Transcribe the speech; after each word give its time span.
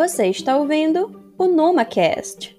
Você 0.00 0.28
está 0.28 0.56
ouvindo 0.56 1.34
o 1.36 1.44
NumaCast. 1.46 2.58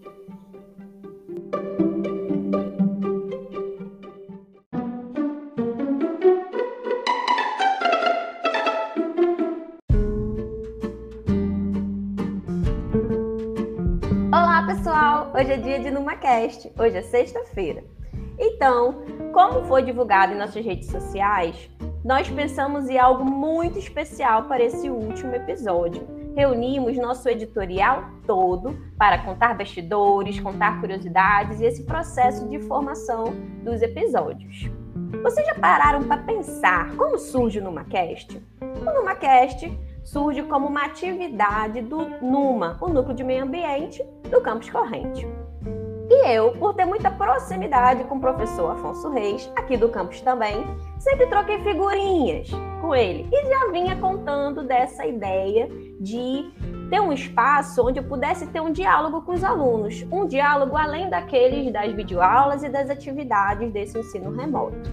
Olá, 14.28 14.68
pessoal! 14.68 15.34
Hoje 15.34 15.52
é 15.52 15.58
dia 15.58 15.80
de 15.80 15.90
NumaCast. 15.90 16.72
Hoje 16.78 16.98
é 16.98 17.02
sexta-feira. 17.02 17.84
Então, 18.38 19.02
como 19.34 19.66
foi 19.66 19.82
divulgado 19.82 20.34
em 20.34 20.38
nossas 20.38 20.64
redes 20.64 20.92
sociais, 20.92 21.72
nós 22.06 22.30
pensamos 22.30 22.88
em 22.88 23.00
algo 23.00 23.26
muito 23.26 23.80
especial 23.80 24.44
para 24.44 24.64
esse 24.64 24.92
último 24.92 25.34
episódio. 25.34 26.11
Reunimos 26.36 26.98
nosso 26.98 27.28
editorial 27.28 28.06
todo 28.26 28.78
para 28.98 29.18
contar 29.20 29.58
bastidores, 29.58 30.40
contar 30.40 30.80
curiosidades 30.80 31.60
e 31.60 31.66
esse 31.66 31.84
processo 31.84 32.48
de 32.48 32.60
formação 32.60 33.26
dos 33.64 33.82
episódios. 33.82 34.70
Vocês 35.22 35.46
já 35.46 35.56
pararam 35.56 36.04
para 36.04 36.24
pensar 36.24 36.96
como 36.96 37.18
surge 37.18 37.60
o 37.60 37.64
NumaCast? 37.64 38.42
O 38.62 38.86
NumaCast 38.86 39.78
surge 40.04 40.44
como 40.44 40.68
uma 40.68 40.86
atividade 40.86 41.82
do 41.82 41.98
NUMA, 42.22 42.78
o 42.82 42.88
Núcleo 42.88 43.16
de 43.16 43.24
Meio 43.24 43.44
Ambiente 43.44 44.04
do 44.30 44.42
Campus 44.42 44.70
Corrente. 44.70 45.28
E 46.10 46.28
eu, 46.28 46.52
por 46.54 46.74
ter 46.74 46.86
muita 46.86 47.10
proximidade 47.10 48.04
com 48.06 48.16
o 48.16 48.20
professor 48.20 48.72
Afonso 48.72 49.10
Reis, 49.10 49.50
aqui 49.56 49.78
do 49.78 49.88
campus 49.88 50.20
também, 50.20 50.66
sempre 51.00 51.26
troquei 51.28 51.60
figurinhas 51.60 52.50
com 52.82 52.94
ele 52.94 53.30
e 53.32 53.48
já 53.48 53.72
vinha 53.72 53.96
contando 53.96 54.64
dessa 54.64 55.06
ideia 55.06 55.70
de 56.02 56.52
ter 56.90 57.00
um 57.00 57.14
espaço 57.14 57.88
onde 57.88 58.00
eu 58.00 58.04
pudesse 58.04 58.48
ter 58.48 58.60
um 58.60 58.72
diálogo 58.72 59.22
com 59.22 59.34
os 59.34 59.44
alunos, 59.44 60.04
um 60.12 60.26
diálogo 60.26 60.76
além 60.76 61.10
daqueles 61.10 61.72
das 61.72 61.94
videoaulas 61.94 62.64
e 62.64 62.70
das 62.70 62.90
atividades 62.90 63.72
desse 63.72 64.00
ensino 64.00 64.36
remoto. 64.36 64.90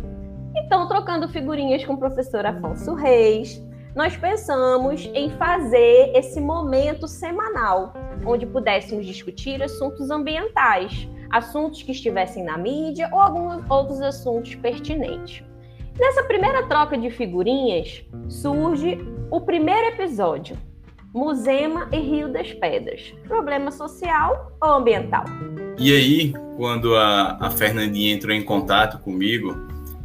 Então, 0.55 0.87
trocando 0.87 1.28
figurinhas 1.28 1.84
com 1.84 1.95
o 1.95 1.98
professor 1.98 2.45
Afonso 2.45 2.95
Reis, 2.95 3.62
nós 3.97 4.17
pensamos 4.17 5.11
em 5.15 5.31
fazer 5.31 6.12
esse 6.15 6.41
momento 6.41 7.09
semanal, 7.09 7.95
onde 8.27 8.45
pudéssemos 8.45 9.06
discutir 9.06 9.62
assuntos 9.62 10.11
ambientais, 10.11 11.09
assuntos 11.31 11.83
que 11.83 11.93
estivessem 11.93 12.45
na 12.45 12.59
mídia 12.59 13.09
ou 13.12 13.19
alguns 13.19 13.70
outros 13.70 14.00
assuntos 14.03 14.55
pertinentes. 14.56 15.43
Nessa 15.98 16.22
primeira 16.25 16.67
troca 16.69 16.98
de 16.98 17.11
figurinhas 17.11 18.05
surge 18.28 18.98
o 19.31 19.41
primeiro 19.41 19.89
episódio, 19.89 20.56
Musema 21.12 21.89
e 21.92 21.98
Rio 21.98 22.33
das 22.33 22.53
Pedras, 22.53 23.14
problema 23.27 23.70
social 23.70 24.53
ou 24.61 24.70
ambiental. 24.75 25.25
E 25.78 25.92
aí, 25.92 26.33
quando 26.56 26.95
a, 26.97 27.39
a 27.41 27.50
Fernandinha 27.50 28.15
entrou 28.15 28.34
em 28.34 28.42
contato 28.42 28.98
comigo, 28.98 29.56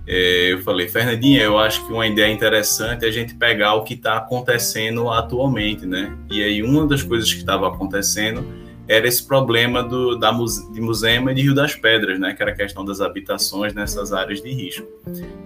é, 0.06 0.54
eu 0.54 0.60
falei, 0.60 0.88
Fernandinha, 0.88 1.42
eu 1.42 1.58
acho 1.58 1.86
que 1.86 1.94
uma 1.94 2.06
ideia 2.06 2.32
interessante 2.32 3.06
é 3.06 3.08
a 3.08 3.12
gente 3.12 3.36
pegar 3.36 3.74
o 3.76 3.84
que 3.84 3.94
está 3.94 4.18
acontecendo 4.18 5.10
atualmente, 5.10 5.86
né? 5.86 6.16
E 6.30 6.44
aí 6.44 6.62
uma 6.62 6.86
das 6.86 7.02
coisas 7.02 7.32
que 7.32 7.40
estava 7.40 7.68
acontecendo 7.68 8.63
era 8.88 9.08
esse 9.08 9.26
problema 9.26 9.82
do, 9.82 10.18
da, 10.18 10.32
de 10.72 10.82
Musema 10.82 11.32
e 11.32 11.36
de 11.36 11.42
Rio 11.42 11.56
das 11.56 11.76
Pedras, 11.76 12.20
né? 12.20 12.34
Que 12.34 12.42
era 12.42 12.52
a 12.52 12.56
questão 12.56 12.84
das 12.84 13.00
habitações 13.00 13.74
nessas 13.74 14.12
áreas 14.12 14.42
de 14.42 14.52
risco. 14.52 14.86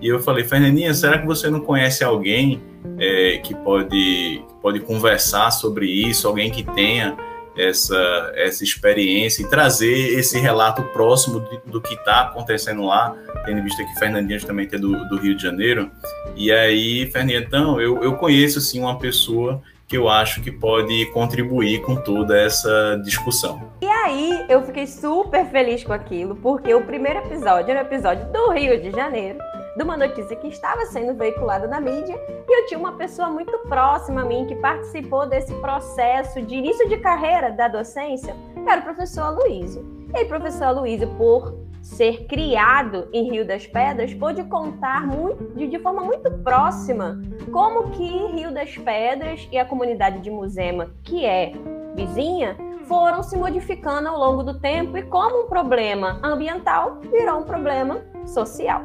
E 0.02 0.08
eu 0.08 0.20
falei, 0.20 0.44
Fernandinha, 0.44 0.94
será 0.94 1.20
que 1.20 1.26
você 1.26 1.50
não 1.50 1.60
conhece 1.60 2.04
alguém 2.04 2.62
é, 2.98 3.38
que 3.38 3.54
pode, 3.54 4.44
pode 4.62 4.80
conversar 4.80 5.52
sobre 5.52 5.86
isso, 5.86 6.28
alguém 6.28 6.50
que 6.50 6.64
tenha 6.64 7.16
essa, 7.56 8.32
essa 8.36 8.64
experiência 8.64 9.44
e 9.44 9.50
trazer 9.50 10.18
esse 10.18 10.40
relato 10.40 10.84
próximo 10.84 11.40
de, 11.40 11.72
do 11.72 11.82
que 11.82 11.94
está 11.94 12.22
acontecendo 12.22 12.86
lá, 12.86 13.16
tendo 13.46 13.64
visto 13.64 13.78
que 13.78 14.00
Fernandinha 14.00 14.40
também 14.42 14.68
é 14.72 14.78
do, 14.78 15.08
do 15.10 15.18
Rio 15.18 15.36
de 15.36 15.42
Janeiro. 15.42 15.92
E 16.36 16.52
aí, 16.52 17.10
Fernandinha, 17.12 17.40
então, 17.40 17.82
eu, 17.82 18.04
eu 18.04 18.14
conheço 18.14 18.60
assim, 18.60 18.80
uma 18.80 18.98
pessoa 19.00 19.62
que 19.88 19.98
eu 19.98 20.10
acho 20.10 20.42
que 20.42 20.52
pode 20.52 21.06
contribuir 21.14 21.82
com 21.82 21.96
toda 21.96 22.38
essa 22.38 23.00
discussão. 23.04 23.72
E 23.82 23.88
aí, 23.88 24.46
eu 24.50 24.62
fiquei 24.64 24.86
super 24.86 25.46
feliz 25.46 25.84
com 25.84 25.94
aquilo, 25.94 26.36
porque 26.36 26.74
o 26.74 26.84
primeiro 26.84 27.20
episódio 27.20 27.72
era 27.72 27.84
o 27.84 27.86
episódio 27.86 28.32
do 28.32 28.52
Rio 28.52 28.82
de 28.82 28.92
Janeiro 28.92 29.40
de 29.78 29.84
uma 29.84 29.96
notícia 29.96 30.36
que 30.36 30.48
estava 30.48 30.86
sendo 30.88 31.14
veiculada 31.14 31.68
na 31.68 31.80
mídia 31.80 32.20
e 32.50 32.62
eu 32.62 32.66
tinha 32.66 32.80
uma 32.80 32.94
pessoa 32.94 33.30
muito 33.30 33.56
próxima 33.70 34.22
a 34.22 34.26
mim 34.26 34.46
que 34.48 34.56
participou 34.56 35.28
desse 35.28 35.54
processo 35.56 36.42
de 36.42 36.56
início 36.56 36.90
de 36.90 36.98
carreira 36.98 37.52
da 37.52 37.68
docência, 37.68 38.36
que 38.56 38.70
era 38.70 38.82
o 38.82 38.84
professor 38.84 39.22
Aloysio. 39.22 39.86
E 40.14 40.18
aí, 40.18 40.26
professor 40.26 40.66
Aloysio, 40.66 41.08
por 41.16 41.54
ser 41.88 42.26
criado 42.26 43.08
em 43.14 43.32
Rio 43.32 43.46
das 43.46 43.66
Pedras, 43.66 44.14
pôde 44.14 44.44
contar 44.44 45.08
muito, 45.08 45.56
de, 45.56 45.80
forma 45.80 46.02
muito 46.02 46.30
próxima 46.44 47.22
como 47.52 47.92
que 47.92 48.04
Rio 48.36 48.52
das 48.54 48.78
Pedras 48.78 49.48
e 49.52 49.58
a 49.58 49.66
comunidade 49.66 50.20
de 50.20 50.30
Musema, 50.30 50.92
que 51.04 51.26
é 51.26 51.54
vizinha, 51.96 52.56
foram 52.86 53.24
se 53.24 53.36
modificando 53.36 54.08
ao 54.08 54.20
longo 54.20 54.44
do 54.44 54.60
tempo 54.60 54.98
e 54.98 55.04
como 55.04 55.46
um 55.46 55.48
problema 55.48 56.20
ambiental 56.24 57.00
virou 57.12 57.40
um 57.40 57.44
problema 57.44 58.02
social 58.26 58.84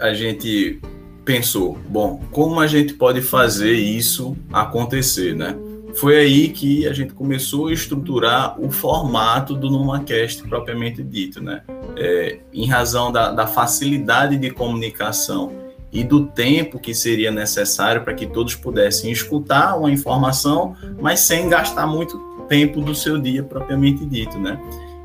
a 0.00 0.14
gente 0.14 0.80
pensou, 1.24 1.78
bom, 1.88 2.22
como 2.30 2.60
a 2.60 2.66
gente 2.66 2.94
pode 2.94 3.20
fazer 3.20 3.72
isso 3.72 4.36
acontecer, 4.52 5.34
né? 5.34 5.56
Foi 5.94 6.16
aí 6.16 6.48
que 6.48 6.86
a 6.86 6.92
gente 6.92 7.12
começou 7.12 7.68
a 7.68 7.72
estruturar 7.72 8.60
o 8.60 8.70
formato 8.70 9.54
do 9.54 9.70
NumaCast 9.70 10.46
propriamente 10.48 11.02
dito, 11.02 11.42
né? 11.42 11.62
É, 12.00 12.38
em 12.52 12.66
razão 12.66 13.10
da, 13.10 13.32
da 13.32 13.46
facilidade 13.46 14.36
de 14.36 14.50
comunicação 14.50 15.52
e 15.90 16.04
do 16.04 16.26
tempo 16.26 16.78
que 16.78 16.94
seria 16.94 17.30
necessário 17.30 18.02
para 18.04 18.14
que 18.14 18.26
todos 18.26 18.54
pudessem 18.54 19.10
escutar 19.10 19.76
uma 19.76 19.90
informação, 19.90 20.76
mas 21.00 21.20
sem 21.20 21.48
gastar 21.48 21.86
muito 21.86 22.18
tempo 22.48 22.80
do 22.80 22.94
seu 22.94 23.18
dia 23.18 23.42
propriamente 23.42 24.04
dito, 24.04 24.38
né? 24.38 24.58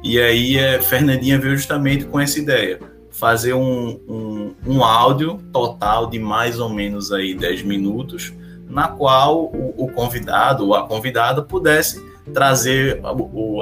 E 0.03 0.19
aí, 0.19 0.57
é, 0.57 0.81
Fernandinha 0.81 1.39
veio 1.39 1.55
justamente 1.55 2.05
com 2.05 2.19
essa 2.19 2.37
ideia 2.37 2.79
fazer 3.09 3.53
um, 3.53 3.99
um, 4.07 4.53
um, 4.65 4.83
áudio 4.83 5.39
total 5.53 6.09
de 6.09 6.19
mais 6.19 6.59
ou 6.59 6.67
menos 6.67 7.11
aí 7.11 7.33
10 7.35 7.61
minutos, 7.63 8.33
na 8.67 8.87
qual 8.87 9.45
o, 9.45 9.73
o 9.77 9.87
convidado 9.91 10.65
ou 10.65 10.75
a 10.75 10.87
convidada 10.87 11.41
pudesse 11.41 12.03
trazer 12.31 13.01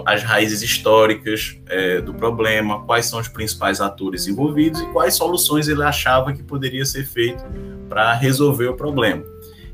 as 0.05 0.23
raízes 0.23 0.61
históricas 0.61 1.57
é, 1.67 2.01
do 2.01 2.13
problema, 2.13 2.83
quais 2.85 3.05
são 3.05 3.19
os 3.19 3.27
principais 3.27 3.81
atores 3.81 4.27
envolvidos 4.27 4.81
e 4.81 4.85
quais 4.87 5.15
soluções 5.15 5.67
ele 5.67 5.83
achava 5.83 6.33
que 6.33 6.43
poderia 6.43 6.85
ser 6.85 7.05
feito 7.05 7.43
para 7.89 8.13
resolver 8.13 8.67
o 8.67 8.75
problema. 8.75 9.23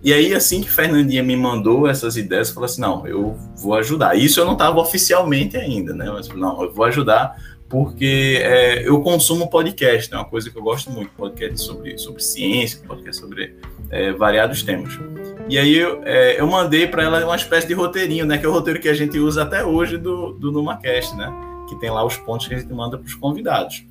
E 0.04 0.14
aí, 0.14 0.34
assim 0.34 0.62
que 0.62 0.70
Fernandinha 0.70 1.24
me 1.24 1.36
mandou 1.36 1.88
essas 1.88 2.16
ideias, 2.16 2.52
falei 2.52 2.70
assim: 2.70 2.82
não, 2.82 3.06
eu 3.08 3.36
vou 3.56 3.74
ajudar. 3.74 4.16
Isso 4.16 4.40
eu 4.40 4.46
não 4.46 4.54
estava 4.54 4.80
oficialmente 4.80 5.58
ainda, 5.58 5.94
né? 5.94 6.10
Mas 6.10 6.28
não, 6.30 6.64
eu 6.64 6.74
vou 6.74 6.86
ajudar 6.86 7.36
porque 7.70 8.40
é, 8.42 8.88
eu 8.88 9.02
consumo 9.02 9.50
podcast, 9.50 10.10
é 10.10 10.16
né? 10.16 10.22
uma 10.22 10.30
coisa 10.30 10.50
que 10.50 10.58
eu 10.58 10.64
gosto 10.64 10.90
muito, 10.90 11.12
podcast 11.12 11.60
sobre, 11.62 11.98
sobre 11.98 12.24
ciência, 12.24 12.80
podcast 12.88 13.22
sobre 13.22 13.56
é, 13.90 14.12
variados 14.14 14.64
temas. 14.64 14.98
E 15.50 15.58
aí 15.58 15.78
eu, 15.78 16.02
é, 16.04 16.40
eu 16.40 16.48
mandei 16.48 16.88
para 16.88 17.04
ela 17.04 17.26
uma 17.26 17.36
espécie 17.36 17.68
de 17.68 17.74
roteirinho, 17.74 18.26
né, 18.26 18.38
que 18.38 18.46
é 18.46 18.50
o 18.50 18.52
roteiro 18.52 18.80
que 18.80 18.90
a 18.90 18.94
gente 18.94 19.20
usa 19.20 19.44
até 19.44 19.66
hoje 19.66 19.98
do, 19.98 20.34
do 20.34 20.52
NumaCast, 20.52 21.16
né, 21.16 21.32
que 21.68 21.76
tem 21.80 21.90
lá 21.90 22.06
os 22.06 22.18
pontos 22.18 22.48
que 22.48 22.56
a 22.56 22.60
gente 22.60 22.72
manda 22.74 22.98
para 22.98 23.06
os 23.06 23.16
convidados. 23.16 23.86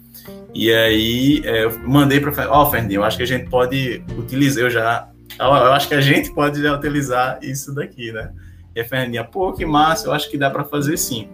E 0.54 0.72
aí 0.72 1.42
é, 1.44 1.64
eu 1.64 1.78
mandei 1.80 2.20
para 2.20 2.50
ó, 2.50 2.62
oh, 2.62 2.70
Fernandinho, 2.70 3.00
eu 3.00 3.04
acho 3.04 3.16
que 3.16 3.22
a 3.22 3.26
gente 3.26 3.48
pode 3.50 4.02
utilizar, 4.18 4.64
eu 4.64 4.70
já, 4.70 5.08
eu 5.38 5.72
acho 5.72 5.88
que 5.88 5.94
a 5.94 6.00
gente 6.00 6.32
pode 6.32 6.62
já 6.62 6.74
utilizar 6.74 7.38
isso 7.42 7.74
daqui, 7.74 8.10
né? 8.10 8.32
E 8.74 8.80
a 8.80 8.84
Fernandinha, 8.84 9.24
pô, 9.24 9.52
que 9.52 9.64
massa, 9.64 10.08
eu 10.08 10.12
acho 10.12 10.30
que 10.30 10.36
dá 10.36 10.50
para 10.50 10.64
fazer 10.64 10.96
sim. 10.98 11.28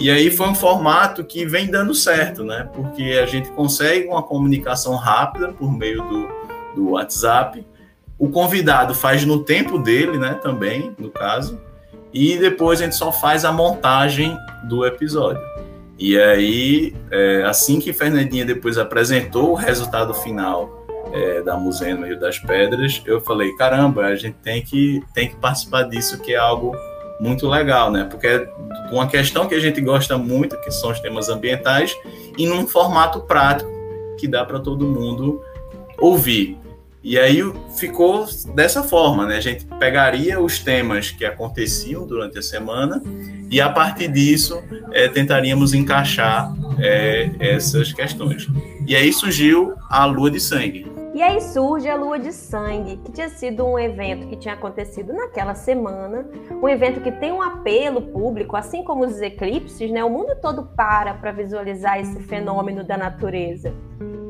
E 0.00 0.10
aí 0.12 0.30
foi 0.30 0.48
um 0.48 0.54
formato 0.54 1.24
que 1.24 1.44
vem 1.44 1.66
dando 1.66 1.92
certo, 1.92 2.44
né? 2.44 2.68
Porque 2.72 3.18
a 3.20 3.26
gente 3.26 3.50
consegue 3.50 4.06
uma 4.06 4.22
comunicação 4.22 4.94
rápida 4.94 5.48
por 5.48 5.76
meio 5.76 6.00
do, 6.04 6.28
do 6.76 6.90
WhatsApp. 6.90 7.66
O 8.16 8.28
convidado 8.28 8.94
faz 8.94 9.24
no 9.24 9.42
tempo 9.42 9.76
dele, 9.76 10.16
né? 10.16 10.34
Também, 10.40 10.94
no 10.96 11.10
caso. 11.10 11.60
E 12.14 12.36
depois 12.36 12.80
a 12.80 12.84
gente 12.84 12.94
só 12.94 13.10
faz 13.10 13.44
a 13.44 13.50
montagem 13.50 14.36
do 14.68 14.86
episódio. 14.86 15.42
E 15.98 16.16
aí, 16.16 16.94
é, 17.10 17.42
assim 17.44 17.80
que 17.80 17.92
Fernandinha 17.92 18.44
depois 18.44 18.78
apresentou 18.78 19.50
o 19.50 19.54
resultado 19.54 20.14
final 20.14 20.86
é, 21.12 21.42
da 21.42 21.56
Museu 21.56 21.98
no 21.98 22.06
Rio 22.06 22.20
das 22.20 22.38
Pedras, 22.38 23.02
eu 23.04 23.20
falei, 23.20 23.52
caramba, 23.56 24.04
a 24.04 24.14
gente 24.14 24.36
tem 24.44 24.62
que, 24.62 25.02
tem 25.12 25.28
que 25.28 25.34
participar 25.36 25.82
disso, 25.82 26.20
que 26.20 26.34
é 26.34 26.36
algo 26.36 26.76
muito 27.20 27.48
legal, 27.48 27.90
né? 27.90 28.04
Porque 28.04 28.26
é 28.26 28.48
uma 28.92 29.06
questão 29.06 29.46
que 29.46 29.54
a 29.54 29.60
gente 29.60 29.80
gosta 29.80 30.16
muito, 30.16 30.58
que 30.60 30.70
são 30.70 30.90
os 30.90 31.00
temas 31.00 31.28
ambientais, 31.28 31.94
e 32.36 32.46
num 32.46 32.66
formato 32.66 33.20
prático 33.20 33.70
que 34.18 34.26
dá 34.26 34.44
para 34.44 34.60
todo 34.60 34.86
mundo 34.86 35.42
ouvir. 35.98 36.56
E 37.02 37.18
aí 37.18 37.40
ficou 37.78 38.26
dessa 38.54 38.82
forma, 38.82 39.24
né? 39.26 39.36
A 39.36 39.40
gente 39.40 39.64
pegaria 39.78 40.40
os 40.40 40.58
temas 40.58 41.10
que 41.10 41.24
aconteciam 41.24 42.06
durante 42.06 42.38
a 42.38 42.42
semana 42.42 43.02
e 43.50 43.60
a 43.60 43.68
partir 43.70 44.08
disso 44.08 44.62
é, 44.92 45.08
tentaríamos 45.08 45.72
encaixar 45.72 46.52
é, 46.78 47.30
essas 47.38 47.92
questões. 47.92 48.48
E 48.86 48.96
aí 48.96 49.12
surgiu 49.12 49.74
a 49.88 50.04
Lua 50.04 50.30
de 50.30 50.40
Sangue. 50.40 50.97
E 51.18 51.22
aí 51.22 51.40
surge 51.40 51.88
a 51.88 51.96
Lua 51.96 52.16
de 52.16 52.32
Sangue, 52.32 52.96
que 52.98 53.10
tinha 53.10 53.28
sido 53.28 53.66
um 53.66 53.76
evento 53.76 54.28
que 54.28 54.36
tinha 54.36 54.54
acontecido 54.54 55.12
naquela 55.12 55.52
semana, 55.52 56.24
um 56.62 56.68
evento 56.68 57.00
que 57.00 57.10
tem 57.10 57.32
um 57.32 57.42
apelo 57.42 58.02
público, 58.02 58.56
assim 58.56 58.84
como 58.84 59.04
os 59.04 59.20
eclipses, 59.20 59.90
né? 59.90 60.04
O 60.04 60.08
mundo 60.08 60.36
todo 60.40 60.66
para 60.76 61.14
para 61.14 61.32
visualizar 61.32 61.98
esse 61.98 62.20
fenômeno 62.20 62.84
da 62.84 62.96
natureza. 62.96 63.74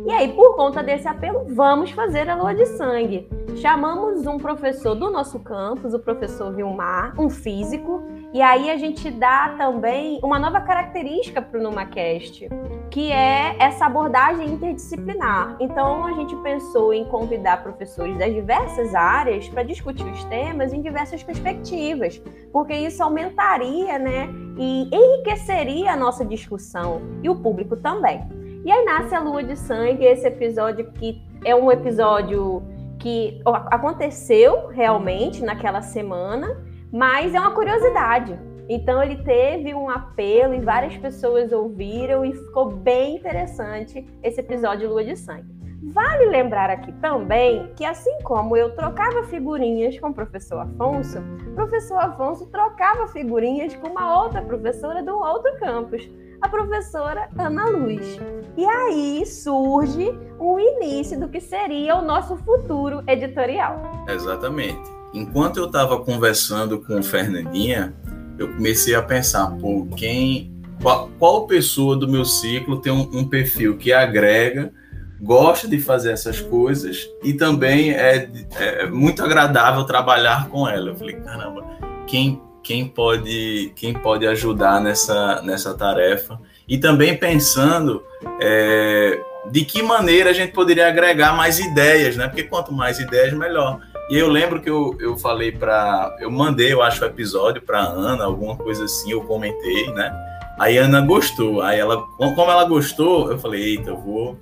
E 0.07 0.11
aí, 0.11 0.33
por 0.33 0.57
conta 0.57 0.83
desse 0.83 1.07
apelo, 1.07 1.45
vamos 1.55 1.91
fazer 1.91 2.27
a 2.31 2.35
lua 2.35 2.55
de 2.55 2.65
sangue. 2.65 3.29
Chamamos 3.57 4.27
um 4.27 4.39
professor 4.39 4.95
do 4.95 5.11
nosso 5.11 5.41
campus, 5.41 5.93
o 5.93 5.99
professor 5.99 6.55
Vilmar, 6.55 7.13
um 7.21 7.29
físico, 7.29 8.03
e 8.33 8.43
aí 8.43 8.71
a 8.71 8.77
gente 8.77 9.11
dá 9.11 9.55
também 9.57 10.21
uma 10.23 10.39
nova 10.39 10.61
característica 10.61 11.41
para 11.41 11.59
o 11.59 11.63
NumaCast, 11.63 12.49
que 12.91 13.11
é 13.11 13.57
essa 13.59 13.87
abordagem 13.87 14.51
interdisciplinar. 14.51 15.57
Então, 15.59 16.05
a 16.05 16.13
gente 16.13 16.37
pensou 16.37 16.93
em 16.93 17.07
convidar 17.07 17.63
professores 17.63 18.19
das 18.19 18.33
diversas 18.35 18.95
áreas 18.95 19.49
para 19.49 19.63
discutir 19.63 20.05
os 20.05 20.25
temas 20.25 20.75
em 20.75 20.83
diversas 20.83 21.23
perspectivas, 21.23 22.21
porque 22.53 22.75
isso 22.75 23.03
aumentaria 23.03 23.99
né, 23.99 24.29
e 24.59 24.91
enriqueceria 24.93 25.93
a 25.93 25.97
nossa 25.97 26.23
discussão 26.23 27.01
e 27.23 27.31
o 27.31 27.37
público 27.37 27.77
também. 27.77 28.23
E 28.63 28.71
aí 28.71 28.85
nasce 28.85 29.15
a 29.15 29.21
Lua 29.21 29.43
de 29.43 29.57
Sangue, 29.57 30.05
esse 30.05 30.27
episódio 30.27 30.93
que 30.93 31.23
é 31.45 31.55
um 31.55 31.73
episódio 31.73 32.63
que 32.99 33.41
aconteceu 33.71 34.67
realmente 34.69 35.43
naquela 35.43 35.81
semana, 35.81 36.69
mas 36.93 37.35
é 37.35 37.41
uma 37.41 37.53
curiosidade. 37.53 38.39
Então 38.69 39.03
ele 39.03 39.17
teve 39.23 39.75
um 39.75 39.89
apelo 39.89 40.55
e 40.55 40.61
várias 40.61 40.97
pessoas 40.99 41.53
ouviram 41.53 42.25
e 42.25 42.35
ficou 42.35 42.71
bem 42.71 43.17
interessante 43.17 44.07
esse 44.23 44.41
episódio 44.41 44.91
Lua 44.91 45.05
de 45.05 45.17
Sangue. 45.17 45.57
Vale 45.83 46.27
lembrar 46.27 46.69
aqui 46.69 46.93
também 47.01 47.73
que, 47.75 47.85
assim 47.85 48.19
como 48.23 48.57
eu 48.57 48.75
trocava 48.75 49.23
figurinhas 49.25 49.99
com 49.99 50.09
o 50.09 50.15
professor 50.15 50.59
Afonso, 50.59 51.19
o 51.47 51.55
professor 51.55 51.99
Afonso 51.99 52.47
trocava 52.51 53.07
figurinhas 53.09 53.75
com 53.77 53.89
uma 53.89 54.23
outra 54.23 54.43
professora 54.43 55.03
do 55.03 55.17
outro 55.17 55.57
campus 55.59 56.07
a 56.41 56.49
professora 56.49 57.29
Ana 57.39 57.67
Luz. 57.67 58.19
E 58.57 58.65
aí 58.65 59.25
surge 59.27 60.11
o 60.39 60.59
início 60.59 61.19
do 61.19 61.29
que 61.29 61.41
seria 61.41 61.97
o 61.97 62.03
nosso 62.03 62.37
futuro 62.37 63.03
editorial. 63.07 63.81
Exatamente. 64.09 64.98
Enquanto 65.13 65.59
eu 65.59 65.67
estava 65.67 65.99
conversando 65.99 66.81
com 66.81 67.03
Fernandinha, 67.03 67.95
eu 68.39 68.49
comecei 68.55 68.95
a 68.95 69.03
pensar, 69.03 69.51
pô, 69.59 69.87
quem, 69.97 70.53
qual, 70.83 71.09
qual 71.19 71.47
pessoa 71.47 71.97
do 71.97 72.09
meu 72.09 72.25
ciclo 72.25 72.81
tem 72.81 72.93
um, 72.93 73.09
um 73.13 73.29
perfil 73.29 73.77
que 73.77 73.93
agrega, 73.93 74.73
gosta 75.21 75.67
de 75.67 75.81
fazer 75.81 76.13
essas 76.13 76.41
coisas 76.41 77.09
e 77.25 77.33
também 77.33 77.91
é, 77.91 78.31
é 78.57 78.87
muito 78.87 79.23
agradável 79.23 79.85
trabalhar 79.85 80.49
com 80.49 80.69
ela. 80.69 80.91
Eu 80.91 80.97
falei, 80.97 81.17
caramba, 81.17 81.65
quem 82.07 82.41
quem 82.69 82.87
pode, 82.87 83.73
quem 83.75 83.95
pode 83.95 84.27
ajudar 84.27 84.79
nessa, 84.79 85.41
nessa 85.41 85.73
tarefa. 85.73 86.39
E 86.69 86.77
também 86.77 87.17
pensando 87.17 88.03
é, 88.43 89.19
de 89.51 89.65
que 89.65 89.83
maneira 89.83 90.29
a 90.29 90.33
gente 90.35 90.53
poderia 90.53 90.87
agregar 90.87 91.33
mais 91.35 91.59
ideias, 91.59 92.15
né? 92.15 92.29
Porque 92.29 92.43
quanto 92.43 92.71
mais 92.71 93.01
ideias, 93.01 93.33
melhor. 93.33 93.81
E 94.11 94.19
eu 94.19 94.29
lembro 94.29 94.61
que 94.61 94.71
eu, 94.71 94.97
eu 95.01 95.17
falei 95.19 95.53
para. 95.53 96.17
Eu 96.19 96.31
mandei, 96.31 96.73
eu 96.73 96.83
acho, 96.83 97.03
o 97.03 97.07
episódio 97.07 97.61
para 97.61 97.81
Ana, 97.81 98.25
alguma 98.25 98.57
coisa 98.57 98.85
assim, 98.85 99.13
eu 99.13 99.23
comentei, 99.23 99.93
né? 99.93 100.11
Aí 100.59 100.79
a 100.79 100.85
Ana 100.85 101.01
gostou. 101.03 101.61
Aí 101.61 101.79
ela, 101.79 102.03
como 102.17 102.51
ela 102.51 102.65
gostou, 102.65 103.31
eu 103.31 103.39
falei, 103.39 103.63
eita, 103.63 103.91
eu 103.91 103.99
vou. 103.99 104.39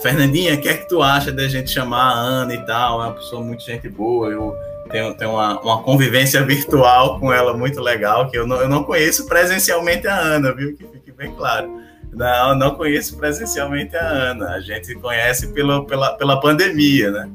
Fernandinha, 0.00 0.54
o 0.54 0.60
que 0.60 0.68
é 0.68 0.74
que 0.74 0.88
tu 0.88 1.02
acha 1.02 1.30
da 1.30 1.46
gente 1.46 1.70
chamar 1.70 2.12
a 2.12 2.18
Ana 2.18 2.54
e 2.54 2.64
tal? 2.64 3.02
É 3.02 3.06
uma 3.06 3.14
pessoa 3.14 3.42
muito 3.42 3.62
gente 3.62 3.88
boa. 3.90 4.30
Eu, 4.30 4.56
tenho, 4.90 5.14
tenho 5.14 5.32
uma, 5.32 5.60
uma 5.60 5.82
convivência 5.82 6.42
virtual 6.42 7.20
com 7.20 7.30
ela 7.30 7.54
muito 7.54 7.80
legal, 7.80 8.28
que 8.30 8.38
eu 8.38 8.46
não, 8.46 8.56
eu 8.56 8.68
não 8.68 8.82
conheço 8.82 9.26
presencialmente 9.26 10.08
a 10.08 10.18
Ana, 10.18 10.54
viu? 10.54 10.74
Que 10.74 10.86
fique 10.86 11.12
bem 11.12 11.32
claro. 11.34 11.70
Não, 12.10 12.54
não 12.56 12.74
conheço 12.74 13.16
presencialmente 13.18 13.94
a 13.94 14.04
Ana. 14.04 14.54
A 14.54 14.60
gente 14.60 14.94
conhece 14.94 15.48
pela, 15.52 15.84
pela, 15.86 16.16
pela 16.16 16.40
pandemia, 16.40 17.10
né? 17.10 17.30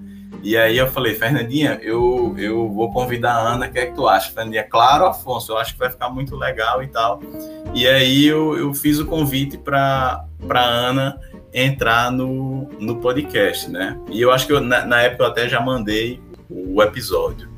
E 0.45 0.55
aí 0.55 0.77
eu 0.77 0.85
falei, 0.85 1.15
Fernandinha, 1.15 1.79
eu, 1.81 2.35
eu 2.37 2.69
vou 2.69 2.93
convidar 2.93 3.33
a 3.33 3.53
Ana, 3.53 3.65
o 3.65 3.71
que 3.71 3.79
é 3.79 3.87
que 3.87 3.95
tu 3.95 4.07
acha? 4.07 4.31
Fernandinha, 4.31 4.63
claro, 4.63 5.07
Afonso, 5.07 5.51
eu 5.51 5.57
acho 5.57 5.73
que 5.73 5.79
vai 5.79 5.89
ficar 5.89 6.07
muito 6.07 6.35
legal 6.35 6.83
e 6.83 6.87
tal. 6.87 7.19
E 7.73 7.87
aí 7.87 8.27
eu, 8.27 8.55
eu 8.55 8.71
fiz 8.71 8.99
o 8.99 9.07
convite 9.07 9.57
para 9.57 10.23
Ana 10.47 11.19
entrar 11.51 12.11
no, 12.11 12.69
no 12.79 12.97
podcast, 12.97 13.71
né? 13.71 13.99
E 14.11 14.21
eu 14.21 14.31
acho 14.31 14.45
que 14.45 14.53
eu, 14.53 14.61
na, 14.61 14.85
na 14.85 15.01
época 15.01 15.23
eu 15.23 15.27
até 15.29 15.49
já 15.49 15.59
mandei 15.59 16.21
o 16.47 16.79
episódio. 16.83 17.49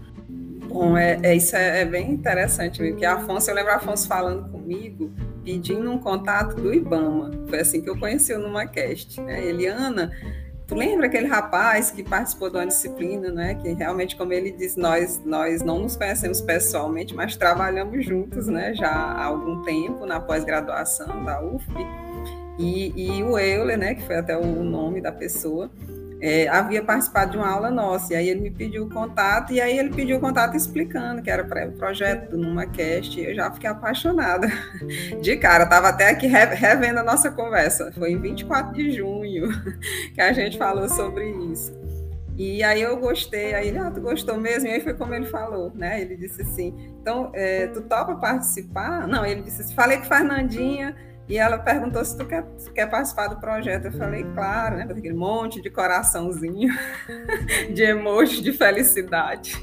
Bom, 0.70 0.96
é, 0.96 1.20
é 1.24 1.36
isso 1.36 1.58
é, 1.58 1.82
é, 1.82 1.86
bem 1.86 2.10
interessante, 2.10 2.82
porque 2.82 3.04
Afonso, 3.04 3.52
eu 3.52 3.56
lembro 3.56 3.74
Afonso 3.74 4.08
falando 4.08 4.50
comigo, 4.50 5.12
pedindo 5.44 5.92
um 5.92 5.98
contato 5.98 6.56
do 6.56 6.74
Ibama. 6.74 7.32
Foi 7.50 7.60
assim 7.60 7.82
que 7.82 7.90
eu 7.90 8.00
conheci 8.00 8.34
o 8.34 8.40
NumaCast. 8.40 9.20
Né? 9.20 9.46
Eliana, 9.46 10.10
tu 10.68 10.76
lembra 10.76 11.08
aquele 11.08 11.28
rapaz 11.28 11.90
que 11.90 12.04
participou 12.04 12.50
de 12.50 12.58
uma 12.58 12.68
disciplina, 12.68 13.32
né? 13.32 13.56
Que 13.56 13.72
realmente, 13.72 14.16
como 14.16 14.34
ele 14.34 14.52
diz, 14.52 14.76
nós, 14.76 15.22
nós 15.26 15.64
não 15.64 15.80
nos 15.80 15.96
conhecemos 15.96 16.42
pessoalmente, 16.42 17.16
mas 17.16 17.38
trabalhamos 17.38 18.06
juntos, 18.06 18.48
né? 18.48 18.74
Já 18.74 18.90
há 18.90 19.26
algum 19.26 19.64
tempo 19.64 20.06
na 20.06 20.20
pós-graduação 20.20 21.24
da 21.24 21.42
UFP. 21.42 21.74
E, 22.60 23.18
e 23.20 23.24
o 23.24 23.40
Euler, 23.40 23.78
né? 23.78 23.96
Que 23.96 24.04
foi 24.04 24.18
até 24.18 24.38
o 24.38 24.64
nome 24.64 25.00
da 25.00 25.12
pessoa 25.12 25.72
é, 26.20 26.48
havia 26.48 26.84
participado 26.84 27.32
de 27.32 27.38
uma 27.38 27.50
aula 27.50 27.70
nossa, 27.70 28.14
e 28.14 28.16
aí 28.16 28.30
ele 28.30 28.42
me 28.42 28.52
pediu 28.52 28.86
o 28.86 28.90
contato, 28.90 29.54
e 29.54 29.62
aí 29.62 29.78
ele 29.78 29.90
pediu 29.90 30.18
o 30.18 30.20
contato 30.20 30.56
explicando 30.56 31.22
que 31.22 31.30
era 31.30 31.44
para 31.44 31.68
o 31.68 31.72
projeto 31.74 32.32
do 32.32 32.38
NumaCast, 32.38 33.20
eu 33.20 33.36
já 33.36 33.52
fiquei 33.52 33.70
apaixonada. 33.70 34.48
De 35.22 35.38
cara, 35.38 35.64
estava 35.64 35.90
até 35.90 36.10
aqui 36.10 36.28
revendo 36.28 37.00
a 37.00 37.04
nossa 37.04 37.30
conversa, 37.32 37.92
foi 37.92 38.12
em 38.12 38.20
24 38.20 38.74
de 38.74 38.92
junho 38.92 39.50
que 40.14 40.22
a 40.22 40.34
gente 40.34 40.58
falou 40.58 40.90
sobre 40.90 41.30
isso. 41.52 41.76
E 42.38 42.64
aí 42.64 42.84
eu 42.84 42.96
gostei, 42.98 43.56
aí 43.56 43.70
ele, 43.70 43.80
ah, 43.80 43.90
tu 43.90 44.00
gostou 44.00 44.40
mesmo? 44.40 44.70
E 44.70 44.72
aí 44.72 44.82
foi 44.82 44.94
como 44.94 45.12
ele 45.16 45.26
falou, 45.26 45.72
né? 45.74 46.00
Ele 46.00 46.16
disse 46.16 46.44
assim, 46.44 46.94
então, 47.02 47.32
é, 47.34 47.66
tu 47.66 47.82
topa 47.82 48.16
participar? 48.16 49.08
Não, 49.08 49.26
ele 49.26 49.42
disse 49.42 49.64
assim, 49.64 49.74
falei 49.74 49.98
com 49.98 50.04
Fernandinha, 50.04 50.96
e 51.30 51.38
ela 51.38 51.58
perguntou 51.58 52.04
se 52.06 52.18
tu 52.18 52.26
quer, 52.26 52.46
se 52.58 52.72
quer 52.72 52.90
participar 52.90 53.28
do 53.28 53.38
projeto. 53.38 53.86
Eu 53.86 53.92
falei, 53.92 54.24
claro, 54.34 54.78
né? 54.78 54.88
Aquele 54.90 55.14
monte 55.14 55.62
de 55.62 55.70
coraçãozinho, 55.70 56.74
de 57.74 57.84
emoji 57.84 58.42
de 58.42 58.54
felicidade. 58.54 59.56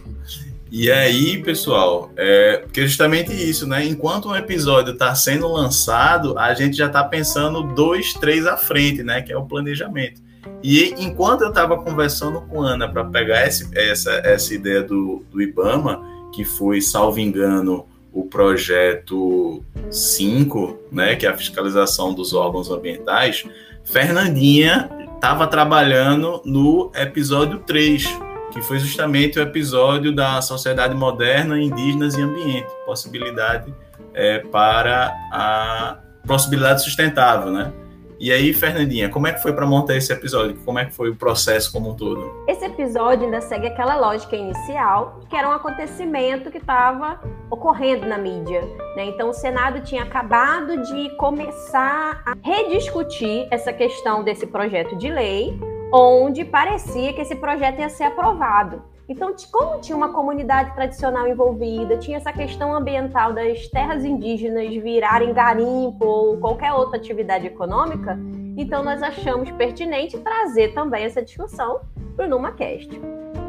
E 0.70 0.90
aí, 0.90 1.42
pessoal, 1.42 2.10
é, 2.16 2.58
porque 2.58 2.82
justamente 2.86 3.32
isso, 3.32 3.66
né? 3.66 3.84
Enquanto 3.86 4.28
um 4.28 4.36
episódio 4.36 4.92
está 4.92 5.14
sendo 5.14 5.46
lançado, 5.48 6.38
a 6.38 6.52
gente 6.52 6.76
já 6.76 6.86
está 6.86 7.02
pensando 7.04 7.62
dois, 7.62 8.12
três 8.14 8.44
à 8.46 8.56
frente, 8.56 9.02
né? 9.02 9.22
Que 9.22 9.32
é 9.32 9.36
o 9.36 9.46
planejamento. 9.46 10.20
E 10.62 10.94
enquanto 10.98 11.42
eu 11.42 11.48
estava 11.48 11.76
conversando 11.82 12.40
com 12.42 12.60
Ana 12.60 12.90
para 12.90 13.04
pegar 13.04 13.46
esse, 13.46 13.70
essa, 13.76 14.10
essa 14.24 14.52
ideia 14.52 14.82
do, 14.82 15.24
do 15.30 15.40
IBAMA, 15.40 16.02
que 16.34 16.44
foi, 16.44 16.80
salvo 16.80 17.20
engano, 17.20 17.86
o 18.14 18.24
projeto 18.24 19.62
5, 19.90 20.78
né, 20.92 21.16
que 21.16 21.26
é 21.26 21.28
a 21.28 21.36
fiscalização 21.36 22.14
dos 22.14 22.32
órgãos 22.32 22.70
ambientais, 22.70 23.44
Fernandinha 23.84 24.88
estava 25.16 25.46
trabalhando 25.48 26.40
no 26.44 26.92
episódio 26.94 27.58
3, 27.60 28.06
que 28.52 28.62
foi 28.62 28.78
justamente 28.78 29.38
o 29.38 29.42
episódio 29.42 30.14
da 30.14 30.40
Sociedade 30.40 30.94
Moderna, 30.94 31.60
Indígenas 31.60 32.14
e 32.14 32.22
Ambiente, 32.22 32.68
possibilidade 32.86 33.74
é, 34.14 34.38
para 34.38 35.12
a 35.32 35.98
possibilidade 36.24 36.82
sustentável, 36.84 37.50
né? 37.50 37.72
E 38.18 38.32
aí, 38.32 38.52
Fernandinha, 38.52 39.08
como 39.08 39.26
é 39.26 39.32
que 39.32 39.42
foi 39.42 39.52
para 39.52 39.66
montar 39.66 39.96
esse 39.96 40.12
episódio? 40.12 40.56
Como 40.64 40.78
é 40.78 40.84
que 40.84 40.92
foi 40.92 41.10
o 41.10 41.16
processo 41.16 41.72
como 41.72 41.90
um 41.90 41.96
todo? 41.96 42.44
Esse 42.48 42.64
episódio 42.64 43.24
ainda 43.24 43.40
segue 43.40 43.66
aquela 43.66 43.96
lógica 43.96 44.36
inicial, 44.36 45.20
que 45.28 45.36
era 45.36 45.48
um 45.48 45.52
acontecimento 45.52 46.50
que 46.50 46.58
estava 46.58 47.20
ocorrendo 47.50 48.06
na 48.06 48.16
mídia. 48.16 48.62
Né? 48.96 49.06
Então, 49.06 49.30
o 49.30 49.34
Senado 49.34 49.80
tinha 49.80 50.04
acabado 50.04 50.80
de 50.82 51.10
começar 51.16 52.22
a 52.24 52.34
rediscutir 52.40 53.48
essa 53.50 53.72
questão 53.72 54.22
desse 54.22 54.46
projeto 54.46 54.96
de 54.96 55.10
lei, 55.10 55.58
onde 55.92 56.44
parecia 56.44 57.12
que 57.12 57.20
esse 57.20 57.34
projeto 57.34 57.80
ia 57.80 57.88
ser 57.88 58.04
aprovado. 58.04 58.93
Então, 59.06 59.34
como 59.52 59.80
tinha 59.80 59.96
uma 59.96 60.12
comunidade 60.12 60.74
tradicional 60.74 61.28
envolvida, 61.28 61.98
tinha 61.98 62.16
essa 62.16 62.32
questão 62.32 62.74
ambiental 62.74 63.34
das 63.34 63.68
terras 63.68 64.02
indígenas 64.02 64.74
virarem 64.76 65.34
garimpo 65.34 66.06
ou 66.06 66.38
qualquer 66.38 66.72
outra 66.72 66.96
atividade 66.96 67.46
econômica, 67.46 68.18
então 68.56 68.82
nós 68.82 69.02
achamos 69.02 69.50
pertinente 69.50 70.16
trazer 70.18 70.72
também 70.72 71.04
essa 71.04 71.20
discussão 71.20 71.80
para 72.16 72.24
o 72.24 72.28
NumaCast. 72.28 72.98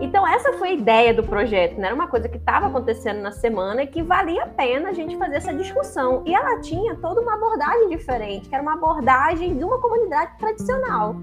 Então, 0.01 0.27
essa 0.27 0.51
foi 0.53 0.69
a 0.69 0.73
ideia 0.73 1.13
do 1.13 1.23
projeto, 1.23 1.79
né? 1.79 1.87
Era 1.87 1.95
uma 1.95 2.07
coisa 2.07 2.27
que 2.27 2.37
estava 2.37 2.67
acontecendo 2.67 3.21
na 3.21 3.31
semana 3.31 3.83
e 3.83 3.87
que 3.87 4.03
valia 4.03 4.43
a 4.43 4.47
pena 4.47 4.89
a 4.89 4.93
gente 4.93 5.15
fazer 5.17 5.37
essa 5.37 5.53
discussão. 5.53 6.21
E 6.25 6.35
ela 6.35 6.59
tinha 6.59 6.95
toda 6.95 7.21
uma 7.21 7.35
abordagem 7.35 7.87
diferente, 7.87 8.49
que 8.49 8.53
era 8.53 8.61
uma 8.61 8.73
abordagem 8.73 9.57
de 9.57 9.63
uma 9.63 9.79
comunidade 9.79 10.37
tradicional. 10.37 11.15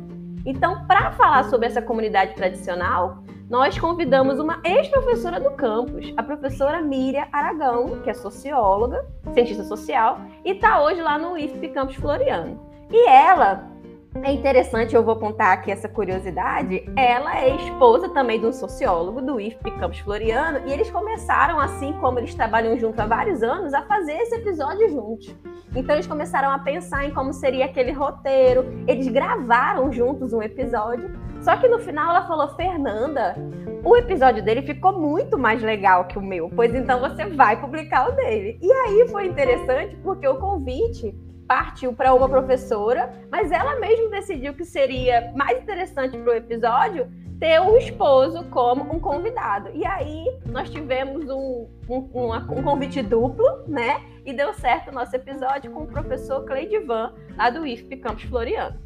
Então, 0.46 0.86
para 0.86 1.12
falar 1.12 1.44
sobre 1.44 1.66
essa 1.66 1.82
comunidade 1.82 2.34
tradicional, 2.34 3.21
nós 3.52 3.78
convidamos 3.78 4.40
uma 4.40 4.62
ex-professora 4.64 5.38
do 5.38 5.50
campus, 5.50 6.10
a 6.16 6.22
professora 6.22 6.80
Miriam 6.80 7.26
Aragão, 7.30 8.00
que 8.02 8.08
é 8.08 8.14
socióloga, 8.14 9.04
cientista 9.34 9.62
social, 9.62 10.22
e 10.42 10.52
está 10.52 10.82
hoje 10.82 11.02
lá 11.02 11.18
no 11.18 11.36
IFP 11.36 11.68
Campus 11.68 11.96
Floriano. 11.96 12.58
E 12.90 13.06
ela 13.06 13.70
é 14.14 14.32
interessante, 14.32 14.94
eu 14.94 15.02
vou 15.02 15.16
contar 15.16 15.52
aqui 15.52 15.70
essa 15.70 15.88
curiosidade. 15.88 16.84
Ela 16.96 17.40
é 17.40 17.56
esposa 17.56 18.08
também 18.10 18.38
de 18.38 18.46
um 18.46 18.52
sociólogo 18.52 19.22
do 19.22 19.40
IFP 19.40 19.70
Campus 19.72 20.00
Floriano 20.00 20.60
e 20.66 20.72
eles 20.72 20.90
começaram, 20.90 21.58
assim 21.58 21.94
como 21.94 22.18
eles 22.18 22.34
trabalham 22.34 22.78
junto 22.78 23.00
há 23.00 23.06
vários 23.06 23.42
anos, 23.42 23.72
a 23.72 23.82
fazer 23.82 24.12
esse 24.12 24.34
episódio 24.36 24.90
juntos. 24.90 25.34
Então 25.74 25.96
eles 25.96 26.06
começaram 26.06 26.50
a 26.50 26.58
pensar 26.58 27.06
em 27.06 27.14
como 27.14 27.32
seria 27.32 27.64
aquele 27.64 27.92
roteiro. 27.92 28.84
Eles 28.86 29.08
gravaram 29.08 29.90
juntos 29.90 30.32
um 30.32 30.42
episódio. 30.42 31.10
Só 31.40 31.56
que 31.56 31.66
no 31.66 31.78
final 31.78 32.10
ela 32.10 32.26
falou: 32.26 32.48
Fernanda, 32.54 33.34
o 33.82 33.96
episódio 33.96 34.44
dele 34.44 34.62
ficou 34.62 34.92
muito 35.00 35.38
mais 35.38 35.62
legal 35.62 36.04
que 36.04 36.18
o 36.18 36.22
meu, 36.22 36.50
pois 36.54 36.74
então 36.74 37.00
você 37.00 37.24
vai 37.24 37.58
publicar 37.58 38.10
o 38.10 38.12
dele. 38.12 38.58
E 38.60 38.70
aí 38.70 39.08
foi 39.08 39.26
interessante 39.26 39.96
porque 39.96 40.28
o 40.28 40.36
convite 40.36 41.14
partiu 41.46 41.92
para 41.92 42.14
uma 42.14 42.28
professora, 42.28 43.12
mas 43.30 43.50
ela 43.50 43.78
mesma 43.78 44.10
decidiu 44.10 44.54
que 44.54 44.64
seria 44.64 45.32
mais 45.34 45.62
interessante 45.62 46.16
para 46.16 46.32
o 46.32 46.34
episódio 46.34 47.08
ter 47.42 47.58
o 47.60 47.76
esposo 47.76 48.44
como 48.50 48.84
um 48.94 49.00
convidado. 49.00 49.68
E 49.74 49.84
aí 49.84 50.24
nós 50.46 50.70
tivemos 50.70 51.28
um, 51.28 51.66
um, 51.88 52.08
um, 52.14 52.32
um 52.32 52.62
convite 52.62 53.02
duplo, 53.02 53.64
né? 53.66 54.00
E 54.24 54.32
deu 54.32 54.54
certo 54.54 54.90
o 54.90 54.94
nosso 54.94 55.16
episódio 55.16 55.68
com 55.72 55.82
o 55.82 55.86
professor 55.88 56.44
Cleidivan, 56.44 57.12
lá 57.36 57.50
do 57.50 57.66
IFP 57.66 57.96
Campus 57.96 58.22
Floriano. 58.22 58.78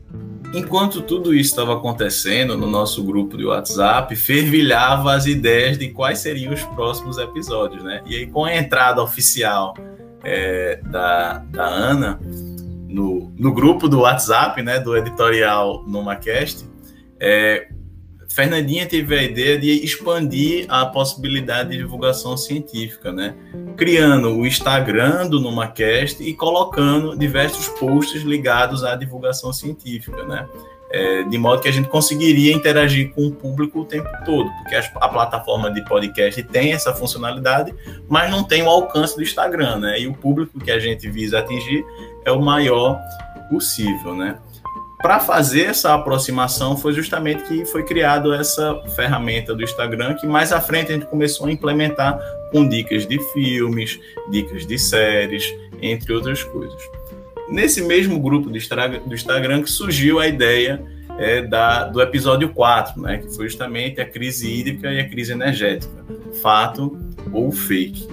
Enquanto 0.54 1.02
tudo 1.02 1.34
isso 1.34 1.50
estava 1.50 1.74
acontecendo 1.74 2.56
no 2.56 2.66
nosso 2.66 3.04
grupo 3.04 3.36
de 3.36 3.44
WhatsApp, 3.44 4.16
fervilhava 4.16 5.12
as 5.12 5.26
ideias 5.26 5.76
de 5.76 5.90
quais 5.90 6.20
seriam 6.20 6.54
os 6.54 6.64
próximos 6.64 7.18
episódios, 7.18 7.84
né? 7.84 8.02
E 8.06 8.16
aí, 8.16 8.26
com 8.26 8.46
a 8.46 8.56
entrada 8.56 9.02
oficial 9.02 9.74
é, 10.24 10.80
da, 10.84 11.38
da 11.50 11.66
Ana, 11.66 12.20
no, 13.36 13.52
grupo 13.52 13.88
do 13.88 14.00
WhatsApp, 14.00 14.62
né, 14.62 14.78
do 14.78 14.96
editorial 14.96 15.84
NumaCast, 15.86 16.64
é, 17.20 17.68
Fernandinha 18.36 18.84
teve 18.84 19.18
a 19.18 19.22
ideia 19.22 19.58
de 19.58 19.82
expandir 19.82 20.66
a 20.68 20.84
possibilidade 20.84 21.70
de 21.70 21.78
divulgação 21.78 22.36
científica, 22.36 23.10
né? 23.10 23.34
Criando 23.78 24.36
o 24.36 24.46
Instagram 24.46 25.26
do 25.26 25.40
NumaCast 25.40 26.22
e 26.22 26.34
colocando 26.34 27.16
diversos 27.16 27.66
posts 27.80 28.22
ligados 28.22 28.84
à 28.84 28.94
divulgação 28.94 29.54
científica, 29.54 30.22
né? 30.24 30.46
É, 30.90 31.22
de 31.24 31.38
modo 31.38 31.62
que 31.62 31.68
a 31.68 31.72
gente 31.72 31.88
conseguiria 31.88 32.52
interagir 32.52 33.10
com 33.12 33.26
o 33.26 33.32
público 33.32 33.80
o 33.80 33.84
tempo 33.86 34.08
todo, 34.24 34.48
porque 34.58 34.74
a, 34.74 35.08
plataforma 35.08 35.70
de 35.70 35.82
podcast 35.84 36.40
tem 36.44 36.74
essa 36.74 36.94
funcionalidade, 36.94 37.74
mas 38.06 38.30
não 38.30 38.44
tem 38.44 38.62
o 38.62 38.68
alcance 38.68 39.16
do 39.16 39.22
Instagram, 39.22 39.78
né? 39.78 40.00
E 40.00 40.06
o 40.06 40.12
público 40.12 40.60
que 40.60 40.70
a 40.70 40.78
gente 40.78 41.08
visa 41.08 41.38
atingir 41.38 41.84
é 42.26 42.32
o 42.32 42.42
maior 42.42 43.00
possível, 43.48 44.14
né? 44.14 44.36
Para 45.00 45.20
fazer 45.20 45.66
essa 45.66 45.94
aproximação 45.94 46.76
foi 46.76 46.92
justamente 46.92 47.44
que 47.44 47.64
foi 47.66 47.84
criado 47.84 48.32
essa 48.34 48.82
ferramenta 48.96 49.54
do 49.54 49.62
Instagram 49.62 50.14
que 50.14 50.26
mais 50.26 50.52
à 50.52 50.60
frente 50.60 50.90
a 50.90 50.94
gente 50.94 51.06
começou 51.06 51.46
a 51.46 51.52
implementar 51.52 52.18
com 52.50 52.66
dicas 52.68 53.06
de 53.06 53.18
filmes, 53.32 54.00
dicas 54.30 54.66
de 54.66 54.78
séries, 54.78 55.44
entre 55.80 56.12
outras 56.12 56.42
coisas. 56.42 56.82
Nesse 57.48 57.82
mesmo 57.82 58.18
grupo 58.18 58.50
do 58.50 58.56
Instagram 59.14 59.62
que 59.62 59.70
surgiu 59.70 60.18
a 60.18 60.26
ideia 60.26 60.82
é, 61.18 61.42
da, 61.42 61.84
do 61.84 62.00
episódio 62.00 62.48
4, 62.52 63.00
né, 63.00 63.18
que 63.18 63.34
foi 63.34 63.48
justamente 63.48 64.00
a 64.00 64.04
crise 64.04 64.50
hídrica 64.50 64.90
e 64.90 64.98
a 64.98 65.08
crise 65.08 65.32
energética, 65.32 66.04
fato 66.42 66.98
ou 67.32 67.52
fake. 67.52 68.08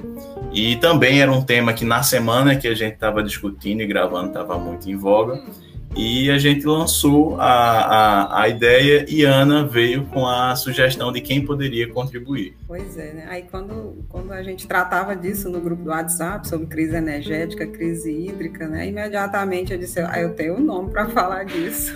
E 0.53 0.75
também 0.75 1.19
era 1.19 1.31
um 1.31 1.43
tema 1.43 1.74
que 1.74 1.83
na 1.83 2.03
semana 2.03 2.55
que 2.55 2.67
a 2.67 2.75
gente 2.75 2.93
estava 2.93 3.24
discutindo 3.24 3.81
e 3.81 3.88
gravando 3.88 4.27
estava 4.27 4.57
muito 4.57 4.89
em 4.89 4.95
voga. 4.95 5.41
E 5.96 6.32
a 6.32 6.40
gente 6.40 6.66
lançou 6.66 7.40
a, 7.40 7.46
a, 7.46 8.42
a 8.42 8.50
ideia 8.50 9.06
e 9.08 9.24
Ana 9.24 9.66
veio 9.66 10.06
com 10.08 10.28
a 10.28 10.56
sugestão 10.56 11.12
de 11.12 11.22
quem 11.22 11.46
poderia 11.46 11.88
contribuir. 11.92 12.58
Pois 12.68 12.98
é, 12.98 13.14
né? 13.14 13.26
Aí 13.30 13.44
quando, 13.44 14.04
quando 14.10 14.32
a 14.32 14.42
gente 14.42 14.68
tratava 14.68 15.16
disso 15.16 15.50
no 15.50 15.62
grupo 15.62 15.84
do 15.84 15.90
WhatsApp, 15.92 16.48
sobre 16.48 16.66
crise 16.66 16.96
energética, 16.96 17.68
crise 17.68 18.12
hídrica, 18.12 18.68
né? 18.68 18.88
Imediatamente 18.88 19.72
eu 19.72 19.78
disse, 19.78 20.00
ah, 20.00 20.20
eu 20.20 20.34
tenho 20.34 20.56
um 20.56 20.62
nome 20.62 20.90
para 20.90 21.08
falar 21.10 21.46
disso. 21.46 21.94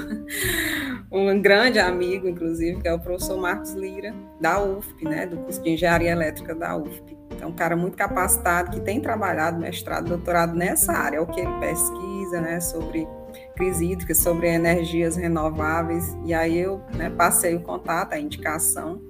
um 1.11 1.41
grande 1.41 1.79
amigo, 1.79 2.27
inclusive, 2.27 2.79
que 2.79 2.87
é 2.87 2.93
o 2.93 2.99
professor 2.99 3.37
Marcos 3.37 3.73
Lira, 3.73 4.13
da 4.39 4.61
UFP, 4.61 5.05
né? 5.05 5.25
Do 5.25 5.37
curso 5.37 5.61
de 5.63 5.71
Engenharia 5.71 6.11
Elétrica 6.11 6.53
da 6.53 6.77
UFP. 6.77 7.17
É 7.41 7.45
um 7.45 7.51
cara 7.51 7.75
muito 7.75 7.97
capacitado, 7.97 8.71
que 8.71 8.79
tem 8.79 8.99
trabalhado, 8.99 9.59
mestrado, 9.59 10.07
doutorado 10.07 10.55
nessa 10.55 10.93
área, 10.93 11.17
é 11.17 11.19
o 11.19 11.27
que 11.27 11.39
ele 11.39 11.53
pesquisa, 11.59 12.41
né? 12.41 12.59
Sobre 12.59 13.07
crise 13.55 13.91
hídrica, 13.91 14.13
sobre 14.15 14.47
energias 14.47 15.15
renováveis. 15.15 16.17
E 16.25 16.33
aí 16.33 16.57
eu 16.57 16.81
né, 16.93 17.09
passei 17.09 17.55
o 17.55 17.61
contato, 17.61 18.13
a 18.13 18.19
indicação, 18.19 19.01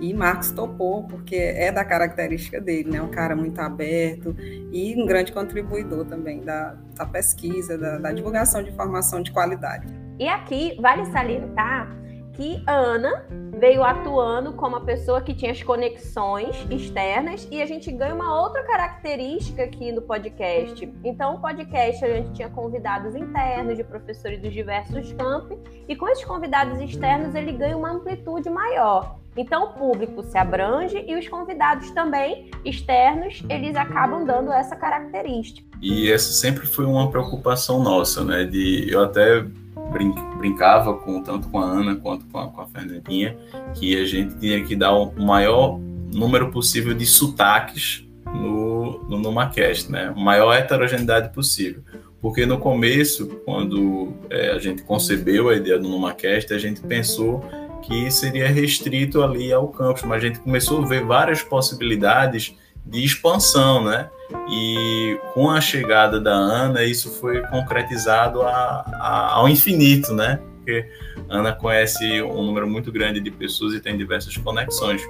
e 0.00 0.12
Marcos 0.14 0.50
topou, 0.50 1.04
porque 1.04 1.36
é 1.36 1.70
da 1.70 1.84
característica 1.84 2.60
dele, 2.60 2.90
né? 2.90 3.02
Um 3.02 3.10
cara 3.10 3.36
muito 3.36 3.60
aberto 3.60 4.34
e 4.38 4.94
um 5.00 5.06
grande 5.06 5.32
contribuidor 5.32 6.04
também 6.06 6.40
da, 6.40 6.76
da 6.94 7.06
pesquisa, 7.06 7.76
da, 7.76 7.98
da 7.98 8.12
divulgação 8.12 8.62
de 8.62 8.70
informação 8.70 9.22
de 9.22 9.30
qualidade. 9.32 9.86
E 10.18 10.28
aqui 10.28 10.76
vale 10.80 11.04
salientar 11.06 11.94
que 12.32 12.62
Ana 12.66 13.26
veio 13.56 13.82
atuando 13.82 14.52
como 14.52 14.76
a 14.76 14.80
pessoa 14.80 15.20
que 15.20 15.34
tinha 15.34 15.50
as 15.50 15.62
conexões 15.62 16.54
externas 16.70 17.48
e 17.50 17.62
a 17.62 17.66
gente 17.66 17.90
ganha 17.90 18.14
uma 18.14 18.40
outra 18.40 18.62
característica 18.64 19.64
aqui 19.64 19.90
no 19.90 20.02
podcast. 20.02 20.92
Então, 21.02 21.36
o 21.36 21.40
podcast 21.40 22.04
a 22.04 22.16
gente 22.16 22.32
tinha 22.32 22.50
convidados 22.50 23.14
internos 23.14 23.76
de 23.76 23.84
professores 23.84 24.40
dos 24.40 24.52
diversos 24.52 25.12
campos 25.14 25.58
e 25.88 25.96
com 25.96 26.08
esses 26.08 26.24
convidados 26.24 26.80
externos 26.80 27.34
ele 27.34 27.52
ganha 27.52 27.76
uma 27.76 27.92
amplitude 27.92 28.50
maior. 28.50 29.18
Então, 29.36 29.64
o 29.64 29.68
público 29.74 30.22
se 30.22 30.36
abrange 30.36 31.04
e 31.06 31.14
os 31.14 31.28
convidados 31.28 31.90
também 31.90 32.50
externos, 32.64 33.42
eles 33.50 33.76
acabam 33.76 34.24
dando 34.24 34.50
essa 34.50 34.74
característica. 34.74 35.66
E 35.82 36.10
essa 36.10 36.32
sempre 36.32 36.66
foi 36.66 36.86
uma 36.86 37.10
preocupação 37.10 37.82
nossa, 37.82 38.24
né? 38.24 38.44
De 38.44 38.90
eu 38.90 39.02
até 39.02 39.44
brin 39.92 40.14
brincava 40.38 40.94
com 40.94 41.22
tanto 41.22 41.48
com 41.48 41.58
a 41.58 41.64
Ana 41.64 41.96
quanto 41.96 42.26
com 42.26 42.38
a, 42.38 42.48
com 42.48 42.60
a 42.60 42.66
Fernandinha 42.66 43.36
que 43.74 44.00
a 44.00 44.04
gente 44.04 44.36
tinha 44.38 44.62
que 44.64 44.76
dar 44.76 44.92
o 44.92 45.12
maior 45.20 45.78
número 46.12 46.50
possível 46.50 46.94
de 46.94 47.06
sotaques 47.06 48.06
no, 48.26 49.04
no 49.08 49.18
NumaCast, 49.18 49.90
né? 49.90 50.12
Maior 50.16 50.52
heterogeneidade 50.52 51.32
possível. 51.32 51.82
Porque 52.20 52.46
no 52.46 52.58
começo, 52.58 53.26
quando 53.44 54.14
é, 54.30 54.50
a 54.50 54.58
gente 54.58 54.82
concebeu 54.82 55.48
a 55.48 55.54
ideia 55.54 55.78
do 55.78 55.88
NumaCast, 55.88 56.52
a 56.52 56.58
gente 56.58 56.80
pensou 56.80 57.44
que 57.82 58.10
seria 58.10 58.48
restrito 58.48 59.22
ali 59.22 59.52
ao 59.52 59.68
campus, 59.68 60.02
mas 60.02 60.22
a 60.22 60.26
gente 60.26 60.40
começou 60.40 60.82
a 60.82 60.86
ver 60.86 61.04
várias 61.04 61.42
possibilidades 61.42 62.56
de 62.86 63.04
expansão, 63.04 63.84
né? 63.84 64.08
E 64.48 65.18
com 65.34 65.50
a 65.50 65.60
chegada 65.60 66.20
da 66.20 66.32
Ana, 66.32 66.84
isso 66.84 67.10
foi 67.10 67.42
concretizado 67.48 68.42
a, 68.42 68.84
a, 69.00 69.32
ao 69.34 69.48
infinito, 69.48 70.14
né? 70.14 70.40
Porque 70.56 70.88
Ana 71.28 71.52
conhece 71.52 72.22
um 72.22 72.42
número 72.42 72.66
muito 72.66 72.90
grande 72.90 73.20
de 73.20 73.30
pessoas 73.30 73.74
e 73.74 73.80
tem 73.80 73.96
diversas 73.96 74.36
conexões. 74.36 75.00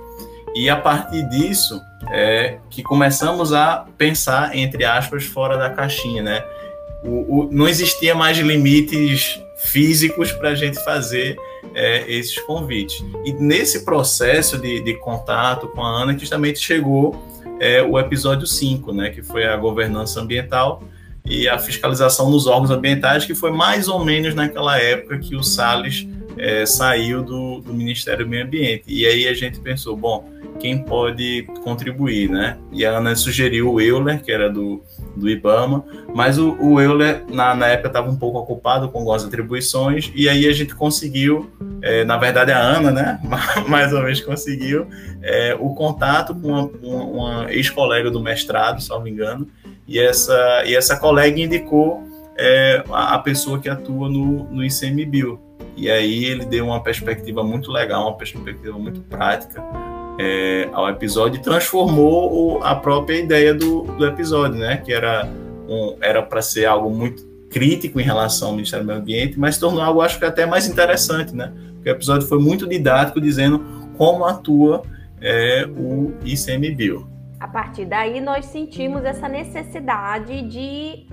E 0.55 0.71
a 0.71 0.77
partir 0.77 1.23
disso 1.29 1.81
é 2.11 2.59
que 2.71 2.83
começamos 2.83 3.53
a 3.53 3.87
pensar, 3.99 4.57
entre 4.57 4.85
aspas, 4.85 5.25
fora 5.25 5.57
da 5.57 5.71
caixinha, 5.71 6.23
né? 6.23 6.45
O, 7.05 7.45
o, 7.45 7.49
não 7.53 7.69
existia 7.69 8.15
mais 8.15 8.39
limites 8.39 9.41
físicos 9.57 10.33
para 10.33 10.51
a 10.51 10.55
gente 10.55 10.83
fazer 10.83 11.37
é, 11.75 12.11
esses 12.11 12.39
convites. 12.41 13.05
E 13.25 13.33
nesse 13.33 13.85
processo 13.85 14.59
de, 14.59 14.81
de 14.81 14.95
contato 14.95 15.69
com 15.69 15.83
a 15.83 16.03
Ana, 16.03 16.19
justamente 16.19 16.59
chegou 16.59 17.15
é 17.61 17.83
o 17.83 17.99
episódio 17.99 18.47
5, 18.47 18.93
né, 18.93 19.11
que 19.11 19.23
foi 19.23 19.47
a 19.47 19.57
governança 19.57 20.21
ambiental 20.21 20.83
e 21.25 21.49
a 21.49 21.59
fiscalização 21.59 22.31
nos 22.31 22.47
órgãos 22.47 22.71
ambientais, 22.71 23.25
que 23.25 23.35
foi 23.35 23.51
mais 23.51 23.89
ou 23.89 24.05
menos 24.05 24.35
naquela 24.35 24.79
época 24.79 25.19
que 25.19 25.35
o 25.35 25.43
Salles 25.43 26.07
é, 26.39 26.65
saiu 26.65 27.23
do, 27.23 27.61
do, 27.61 27.73
Ministério 27.75 28.25
do 28.25 28.29
Meio 28.29 28.45
Ambiente. 28.45 28.85
E 28.87 29.07
aí 29.07 29.27
a 29.27 29.35
gente 29.35 29.59
pensou, 29.59 29.97
bom, 29.97 30.29
quem 30.61 30.79
pode 30.85 31.45
contribuir, 31.65 32.31
né? 32.31 32.59
E 32.73 32.85
a 32.85 32.99
Ana 32.99 33.17
sugeriu 33.17 33.73
o 33.73 33.81
Euler, 33.81 34.23
que 34.23 34.31
era 34.31 34.49
do, 34.49 34.83
do 35.17 35.29
IBAMA, 35.29 35.85
mas 36.15 36.39
o, 36.39 36.57
o 36.61 36.81
Euler, 36.81 37.25
na, 37.33 37.55
na 37.55 37.69
época, 37.69 37.89
estava 37.89 38.11
um 38.11 38.17
pouco 38.17 38.39
ocupado 38.39 38.89
com 38.89 38.99
algumas 38.99 39.25
atribuições, 39.25 40.13
e 40.15 40.29
aí 40.29 40.47
a 40.47 40.53
gente 40.53 40.75
conseguiu, 40.75 41.51
é, 41.83 42.05
na 42.05 42.17
verdade 42.17 42.53
a 42.53 42.59
Ana, 42.59 42.91
né, 42.91 43.21
mais 43.67 43.93
ou 43.93 44.03
menos 44.03 44.21
conseguiu, 44.21 44.87
é, 45.23 45.57
o 45.59 45.75
contato 45.75 46.35
com 46.35 46.49
uma, 46.49 46.71
uma, 46.83 47.05
uma 47.05 47.53
ex-colega 47.53 48.11
do 48.11 48.21
mestrado, 48.21 48.81
se 48.81 48.91
não 48.91 49.01
me 49.01 49.11
engano, 49.11 49.47
e 49.89 49.99
essa, 49.99 50.65
e 50.67 50.75
essa 50.75 50.97
colega 50.99 51.41
indicou 51.41 52.03
é, 52.37 52.85
a, 52.91 53.15
a, 53.15 53.19
pessoa 53.19 53.59
que 53.59 53.69
atua 53.69 54.09
no, 54.09 54.45
no 54.45 54.65
ICMBio. 54.65 55.41
E 55.77 55.91
aí 55.91 56.25
ele 56.25 56.45
deu 56.45 56.67
uma 56.67 56.83
perspectiva 56.83 57.45
muito 57.45 57.71
legal, 57.71 58.09
uma 58.09 58.17
perspectiva 58.17 58.79
muito 58.79 59.01
prática 59.03 59.63
é, 60.19 60.69
ao 60.73 60.89
episódio 60.89 61.39
e 61.39 61.43
transformou 61.43 62.63
a 62.63 62.75
própria 62.75 63.19
ideia 63.19 63.55
do, 63.55 63.83
do 63.83 64.07
episódio, 64.07 64.59
né? 64.59 64.79
Que 64.79 64.93
era 64.93 65.29
um, 65.69 65.97
era 66.01 66.23
para 66.23 66.41
ser 66.43 66.67
algo 66.67 66.91
muito 66.91 67.25
crítico 67.51 68.01
em 68.01 68.03
relação 68.03 68.49
ao 68.49 68.55
Ministério 68.55 68.85
do 68.85 68.89
Meio 68.89 69.01
Ambiente, 69.01 69.39
mas 69.39 69.59
tornou 69.59 69.81
algo, 69.81 70.01
acho 70.01 70.19
que 70.19 70.25
até 70.25 70.47
mais 70.47 70.67
interessante, 70.67 71.35
né? 71.35 71.53
Porque 71.75 71.89
o 71.89 71.93
episódio 71.93 72.27
foi 72.27 72.39
muito 72.39 72.67
didático, 72.67 73.21
dizendo 73.21 73.65
como 73.97 74.25
atua 74.25 74.83
é, 75.21 75.67
o 75.67 76.15
ICMBio. 76.25 77.09
A 77.39 77.49
partir 77.49 77.85
daí, 77.85 78.21
nós 78.21 78.47
sentimos 78.47 79.05
essa 79.05 79.29
necessidade 79.29 80.43
de 80.43 81.07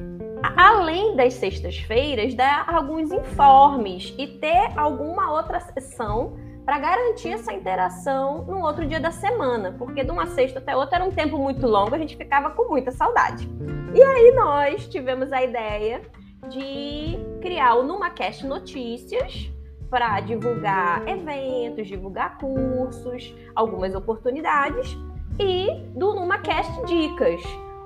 além 0.57 1.15
das 1.15 1.35
sextas-feiras, 1.35 2.33
dar 2.35 2.65
alguns 2.67 3.11
informes 3.11 4.13
e 4.17 4.27
ter 4.27 4.71
alguma 4.75 5.31
outra 5.31 5.59
sessão 5.59 6.33
para 6.65 6.79
garantir 6.79 7.29
essa 7.29 7.53
interação 7.53 8.43
no 8.45 8.61
outro 8.61 8.85
dia 8.85 8.99
da 8.99 9.11
semana, 9.11 9.73
porque 9.77 10.03
de 10.03 10.11
uma 10.11 10.27
sexta 10.27 10.59
até 10.59 10.75
outra 10.75 10.97
era 10.97 11.05
um 11.05 11.11
tempo 11.11 11.37
muito 11.37 11.67
longo, 11.67 11.93
a 11.93 11.97
gente 11.97 12.15
ficava 12.15 12.51
com 12.51 12.69
muita 12.69 12.91
saudade. 12.91 13.49
E 13.93 14.01
aí 14.01 14.31
nós 14.31 14.87
tivemos 14.87 15.31
a 15.31 15.43
ideia 15.43 16.01
de 16.49 17.17
criar 17.41 17.75
o 17.75 17.83
NumaCast 17.83 18.45
Notícias 18.45 19.51
para 19.89 20.19
divulgar 20.21 21.07
eventos, 21.07 21.87
divulgar 21.87 22.37
cursos, 22.37 23.33
algumas 23.55 23.93
oportunidades 23.93 24.97
e 25.39 25.67
do 25.95 26.15
NumaCast 26.15 26.85
Dicas, 26.85 27.41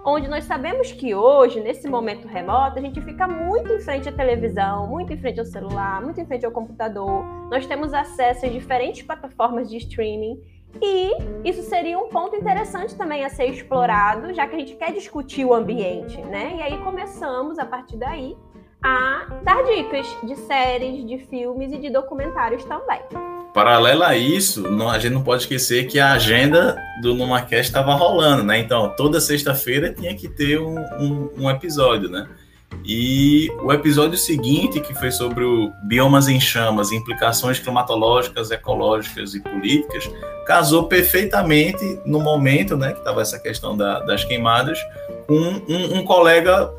onde 0.10 0.30
nós 0.30 0.46
sabemos 0.46 0.94
que 0.94 1.14
hoje, 1.14 1.60
nesse 1.60 1.86
momento 1.86 2.30
remoto, 2.30 2.80
a 2.80 2.82
gente 2.82 3.02
fica 3.02 3.28
muito 3.28 3.74
em 3.74 3.82
frente 3.82 4.08
à 4.08 4.12
televisão, 4.12 4.88
muito 4.88 5.12
em 5.12 5.18
frente 5.18 5.38
ao 5.38 5.46
celular, 5.46 6.02
muito 6.02 6.22
em 6.22 6.26
frente 6.26 6.46
ao 6.46 6.52
computador. 6.52 7.26
Nós 7.52 7.66
temos 7.66 7.94
acesso 7.94 8.46
a 8.46 8.50
diferentes 8.50 9.02
plataformas 9.02 9.70
de 9.70 9.76
streaming 9.76 10.42
e 10.82 11.12
isso 11.44 11.62
seria 11.64 12.00
um 12.00 12.08
ponto 12.08 12.38
interessante 12.38 12.96
também 12.96 13.26
a 13.26 13.30
ser 13.30 13.48
explorado, 13.48 14.34
já 14.34 14.48
que 14.48 14.56
a 14.56 14.60
gente 14.60 14.76
quer 14.76 14.94
discutir 14.94 15.44
o 15.44 15.54
ambiente, 15.54 16.22
né? 16.22 16.56
E 16.58 16.62
aí 16.62 16.78
começamos 16.86 17.60
a 17.60 17.66
partir 17.66 17.98
daí 17.98 18.38
a 18.82 19.28
dar 19.44 19.62
dicas 19.66 20.08
de 20.24 20.38
séries, 20.38 21.06
de 21.06 21.18
filmes 21.18 21.74
e 21.74 21.78
de 21.78 21.90
documentários 21.90 22.64
também. 22.64 23.02
Paralelo 23.58 24.04
a 24.04 24.16
isso, 24.16 24.64
a 24.88 25.00
gente 25.00 25.14
não 25.14 25.24
pode 25.24 25.42
esquecer 25.42 25.88
que 25.88 26.00
a 26.00 26.12
agenda 26.12 26.80
do 27.02 27.16
NumaCast 27.16 27.64
estava 27.64 27.96
rolando, 27.96 28.44
né? 28.44 28.60
Então, 28.60 28.94
toda 28.96 29.20
sexta-feira 29.20 29.92
tinha 29.92 30.14
que 30.14 30.28
ter 30.28 30.60
um, 30.62 30.78
um, 31.00 31.30
um, 31.40 31.50
episódio, 31.50 32.08
né? 32.08 32.28
E 32.86 33.50
o 33.64 33.74
episódio 33.74 34.16
seguinte, 34.16 34.80
que 34.80 34.94
foi 34.94 35.10
sobre 35.10 35.44
o 35.44 35.72
biomas 35.88 36.28
em 36.28 36.40
chamas, 36.40 36.92
implicações 36.92 37.58
climatológicas, 37.58 38.52
ecológicas 38.52 39.34
e 39.34 39.40
políticas, 39.40 40.08
casou 40.46 40.84
perfeitamente 40.84 41.84
no 42.06 42.20
momento, 42.20 42.78
né, 42.78 42.92
que 42.92 43.00
estava 43.00 43.24
essa 43.24 43.40
questão 43.40 43.76
da, 43.76 44.02
das 44.02 44.24
queimadas, 44.24 44.78
com 45.26 45.34
um, 45.68 45.98
um, 45.98 46.04
colega 46.04 46.72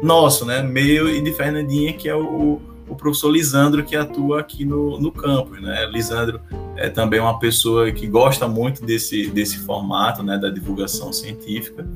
nosso, 0.00 0.46
né, 0.46 0.62
meio 0.62 1.10
e 1.10 1.20
de 1.20 1.32
Fernandinha, 1.32 1.92
que 1.92 2.08
é 2.08 2.14
o, 2.14 2.62
o 2.90 2.96
professor 2.96 3.30
Lisandro, 3.30 3.84
que 3.84 3.94
atua 3.94 4.40
aqui 4.40 4.64
no, 4.64 5.00
no 5.00 5.12
campus. 5.12 5.62
Né? 5.62 5.86
Lisandro 5.86 6.40
é 6.76 6.88
também 6.88 7.20
uma 7.20 7.38
pessoa 7.38 7.90
que 7.92 8.06
gosta 8.06 8.48
muito 8.48 8.84
desse, 8.84 9.30
desse 9.30 9.58
formato 9.58 10.22
né, 10.22 10.36
da 10.36 10.50
divulgação 10.50 11.12
científica. 11.12 11.86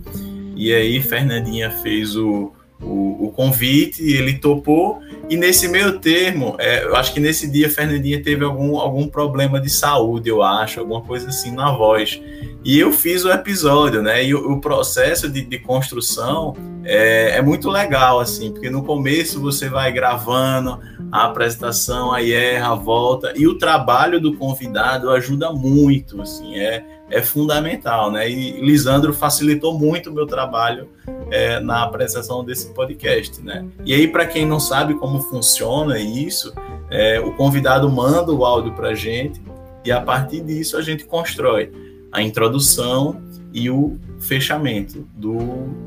E 0.57 0.72
aí, 0.72 1.02
Fernandinha 1.02 1.70
fez 1.70 2.16
o, 2.16 2.52
o, 2.82 3.26
o 3.26 3.32
convite, 3.32 4.02
ele 4.02 4.34
topou, 4.34 5.00
e 5.28 5.37
nesse 5.37 5.68
meio 5.68 5.98
termo, 5.98 6.56
é, 6.58 6.84
eu 6.84 6.96
acho 6.96 7.12
que 7.12 7.20
nesse 7.20 7.50
dia 7.50 7.70
Fernandinha 7.70 8.22
teve 8.22 8.44
algum, 8.44 8.78
algum 8.78 9.06
problema 9.06 9.60
de 9.60 9.70
saúde, 9.70 10.28
eu 10.28 10.42
acho, 10.42 10.80
alguma 10.80 11.00
coisa 11.00 11.28
assim 11.28 11.50
na 11.50 11.72
voz. 11.72 12.20
E 12.64 12.78
eu 12.78 12.92
fiz 12.92 13.24
o 13.24 13.30
episódio, 13.30 14.02
né? 14.02 14.24
E 14.24 14.34
o, 14.34 14.52
o 14.52 14.60
processo 14.60 15.28
de, 15.28 15.42
de 15.42 15.58
construção 15.58 16.54
é, 16.84 17.37
é, 17.37 17.42
muito 17.42 17.68
legal, 17.70 18.20
assim, 18.20 18.50
porque 18.50 18.70
no 18.70 18.82
começo 18.82 19.40
você 19.40 19.68
vai 19.68 19.92
gravando 19.92 20.80
a 21.10 21.24
apresentação, 21.24 22.12
aí 22.12 22.32
erra, 22.32 22.74
volta, 22.74 23.32
e 23.37 23.46
o 23.46 23.56
trabalho 23.56 24.20
do 24.20 24.34
convidado 24.37 25.10
ajuda 25.10 25.52
muito, 25.52 26.20
assim, 26.20 26.56
é, 26.56 26.84
é 27.14 27.22
fundamental, 27.22 28.11
né? 28.11 28.29
E 28.29 28.61
Lisandro 28.61 29.14
facilitou 29.14 29.79
muito 29.79 30.11
o 30.11 30.12
meu 30.12 30.27
trabalho 30.27 30.88
é, 31.31 31.61
na 31.61 31.85
apresentação 31.85 32.44
desse 32.44 32.74
podcast, 32.74 33.40
né? 33.40 33.64
E 33.85 33.94
aí, 33.94 34.09
para 34.09 34.27
quem 34.27 34.44
não 34.44 34.59
sabe 34.59 34.94
como 34.94 35.20
funciona 35.20 35.98
isso, 35.98 36.53
é, 36.90 37.20
o 37.20 37.33
convidado 37.33 37.88
manda 37.88 38.33
o 38.33 38.44
áudio 38.44 38.72
para 38.74 38.94
gente 38.94 39.40
e 39.85 39.92
a 39.92 40.00
partir 40.00 40.40
disso 40.40 40.77
a 40.77 40.83
gente 40.83 41.05
constrói 41.05 41.70
a 42.11 42.20
introdução 42.20 43.22
e 43.53 43.70
o 43.70 43.96
fechamento 44.18 45.07
do 45.14 45.38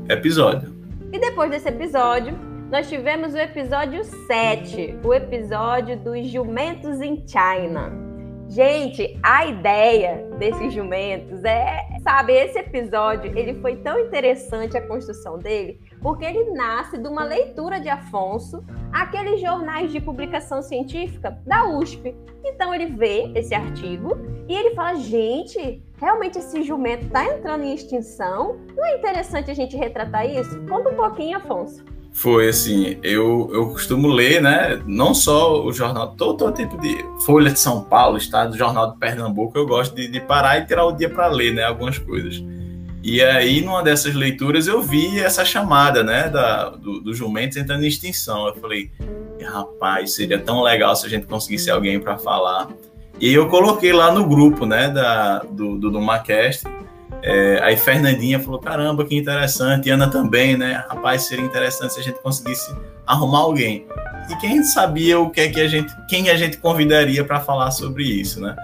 episódio. 0.08 0.74
E 1.12 1.18
depois 1.18 1.50
desse 1.50 1.68
episódio, 1.68 2.34
nós 2.70 2.88
tivemos 2.88 3.34
o 3.34 3.38
episódio 3.38 4.02
7, 4.26 4.96
o 5.04 5.12
episódio 5.12 5.98
dos 5.98 6.26
jumentos 6.26 7.02
em 7.02 7.22
China. 7.26 8.07
Gente, 8.48 9.18
a 9.22 9.44
ideia 9.44 10.26
desses 10.38 10.72
jumentos 10.72 11.44
é, 11.44 11.86
sabe, 12.02 12.32
esse 12.32 12.58
episódio, 12.58 13.36
ele 13.38 13.60
foi 13.60 13.76
tão 13.76 13.98
interessante 14.00 14.74
a 14.74 14.86
construção 14.86 15.38
dele, 15.38 15.78
porque 16.00 16.24
ele 16.24 16.50
nasce 16.52 16.96
de 16.96 17.06
uma 17.06 17.24
leitura 17.24 17.78
de 17.78 17.90
Afonso, 17.90 18.64
aqueles 18.90 19.38
jornais 19.42 19.92
de 19.92 20.00
publicação 20.00 20.62
científica 20.62 21.38
da 21.46 21.68
USP. 21.68 22.16
Então 22.42 22.74
ele 22.74 22.86
vê 22.86 23.30
esse 23.34 23.54
artigo 23.54 24.16
e 24.48 24.54
ele 24.54 24.74
fala: 24.74 24.94
gente, 24.94 25.82
realmente 26.00 26.38
esse 26.38 26.62
jumento 26.62 27.04
está 27.04 27.26
entrando 27.26 27.64
em 27.64 27.74
extinção? 27.74 28.56
Não 28.74 28.86
é 28.86 28.96
interessante 28.96 29.50
a 29.50 29.54
gente 29.54 29.76
retratar 29.76 30.24
isso? 30.26 30.64
Conta 30.66 30.88
um 30.88 30.96
pouquinho, 30.96 31.36
Afonso. 31.36 31.84
Foi 32.12 32.48
assim, 32.48 32.98
eu, 33.02 33.48
eu 33.52 33.68
costumo 33.68 34.08
ler, 34.08 34.42
né? 34.42 34.82
Não 34.86 35.14
só 35.14 35.64
o 35.64 35.72
jornal, 35.72 36.14
todo, 36.16 36.36
todo 36.36 36.56
tipo 36.56 36.76
de 36.80 37.04
Folha 37.24 37.50
de 37.50 37.60
São 37.60 37.84
Paulo, 37.84 38.18
Estado, 38.18 38.56
Jornal 38.56 38.92
de 38.92 38.98
Pernambuco, 38.98 39.56
eu 39.56 39.66
gosto 39.66 39.94
de, 39.94 40.08
de 40.08 40.20
parar 40.20 40.58
e 40.58 40.66
tirar 40.66 40.84
o 40.84 40.92
dia 40.92 41.08
para 41.08 41.28
ler, 41.28 41.54
né? 41.54 41.62
Algumas 41.62 41.96
coisas. 41.98 42.42
E 43.02 43.22
aí, 43.22 43.60
numa 43.60 43.82
dessas 43.82 44.14
leituras, 44.14 44.66
eu 44.66 44.82
vi 44.82 45.20
essa 45.20 45.44
chamada, 45.44 46.02
né? 46.02 46.28
Da, 46.28 46.70
do, 46.70 47.00
do 47.00 47.14
Jumentos 47.14 47.56
entrando 47.56 47.84
em 47.84 47.88
extinção. 47.88 48.48
Eu 48.48 48.56
falei, 48.56 48.90
rapaz, 49.40 50.14
seria 50.14 50.38
tão 50.38 50.62
legal 50.62 50.96
se 50.96 51.06
a 51.06 51.08
gente 51.08 51.26
conseguisse 51.26 51.70
alguém 51.70 52.00
para 52.00 52.18
falar. 52.18 52.68
E 53.20 53.32
eu 53.32 53.48
coloquei 53.48 53.92
lá 53.92 54.12
no 54.12 54.26
grupo, 54.26 54.66
né? 54.66 54.88
Da, 54.88 55.38
do, 55.38 55.78
do, 55.78 55.90
do 55.90 56.00
Macast 56.00 56.64
é, 57.22 57.60
aí 57.62 57.76
Fernandinha 57.76 58.40
falou: 58.40 58.58
caramba, 58.58 59.04
que 59.04 59.16
interessante. 59.16 59.88
E 59.88 59.90
Ana 59.90 60.08
também, 60.08 60.56
né? 60.56 60.84
Rapaz, 60.88 61.22
seria 61.22 61.44
interessante 61.44 61.94
se 61.94 62.00
a 62.00 62.02
gente 62.02 62.18
conseguisse 62.20 62.74
arrumar 63.06 63.40
alguém. 63.40 63.86
E 64.28 64.36
quem 64.36 64.62
sabia 64.62 65.18
o 65.18 65.30
que 65.30 65.40
é 65.40 65.48
que 65.48 65.60
a 65.60 65.68
gente, 65.68 65.92
quem 66.08 66.28
a 66.30 66.36
gente 66.36 66.58
convidaria 66.58 67.24
para 67.24 67.40
falar 67.40 67.70
sobre 67.70 68.04
isso, 68.04 68.40
né? 68.40 68.54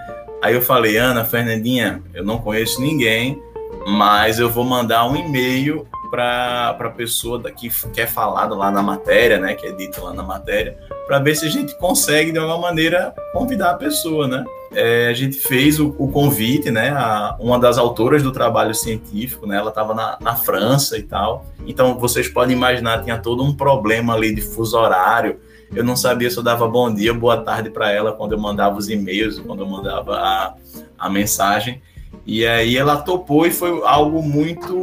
Aí 0.42 0.54
eu 0.54 0.60
falei, 0.60 0.96
Ana, 0.96 1.24
Fernandinha, 1.24 2.02
eu 2.12 2.22
não 2.22 2.38
conheço 2.38 2.80
ninguém, 2.80 3.40
mas 3.86 4.38
eu 4.38 4.50
vou 4.50 4.64
mandar 4.64 5.06
um 5.06 5.16
e-mail 5.16 5.88
para 6.10 6.76
a 6.78 6.90
pessoa 6.90 7.42
que 7.50 7.70
quer 7.92 8.06
falar 8.06 8.44
lá 8.46 8.70
na 8.70 8.82
matéria, 8.82 9.38
né? 9.38 9.54
Que 9.54 9.68
é 9.68 9.72
dito 9.72 10.04
lá 10.04 10.12
na 10.12 10.22
matéria, 10.22 10.78
para 11.06 11.18
ver 11.18 11.34
se 11.34 11.46
a 11.46 11.50
gente 11.50 11.76
consegue 11.78 12.30
de 12.30 12.38
alguma 12.38 12.58
maneira 12.58 13.14
convidar 13.32 13.70
a 13.70 13.74
pessoa, 13.74 14.28
né? 14.28 14.44
É, 14.74 15.08
a 15.08 15.12
gente 15.12 15.36
fez 15.36 15.78
o, 15.78 15.94
o, 15.98 16.08
convite, 16.08 16.70
né? 16.70 16.90
A, 16.90 17.36
uma 17.38 17.58
das 17.58 17.78
autoras 17.78 18.22
do 18.22 18.32
trabalho 18.32 18.74
científico, 18.74 19.46
né? 19.46 19.56
Ela 19.56 19.70
estava 19.70 19.94
na, 19.94 20.18
na, 20.20 20.36
França 20.36 20.98
e 20.98 21.02
tal. 21.02 21.46
Então 21.66 21.98
vocês 21.98 22.28
podem 22.28 22.56
imaginar, 22.56 23.02
tinha 23.02 23.18
todo 23.18 23.42
um 23.42 23.54
problema 23.54 24.14
ali 24.14 24.34
de 24.34 24.42
fuso 24.42 24.76
horário. 24.76 25.40
Eu 25.74 25.82
não 25.82 25.96
sabia 25.96 26.30
se 26.30 26.36
eu 26.36 26.42
dava 26.42 26.68
bom 26.68 26.92
dia, 26.92 27.12
boa 27.12 27.38
tarde 27.38 27.70
para 27.70 27.90
ela 27.90 28.12
quando 28.12 28.32
eu 28.32 28.38
mandava 28.38 28.76
os 28.76 28.88
e-mails, 28.88 29.38
quando 29.40 29.60
eu 29.60 29.66
mandava 29.66 30.16
a, 30.16 30.54
a 30.98 31.10
mensagem. 31.10 31.80
E 32.26 32.46
aí 32.46 32.76
ela 32.76 32.96
topou 32.96 33.46
e 33.46 33.50
foi 33.50 33.82
algo 33.84 34.22
muito 34.22 34.74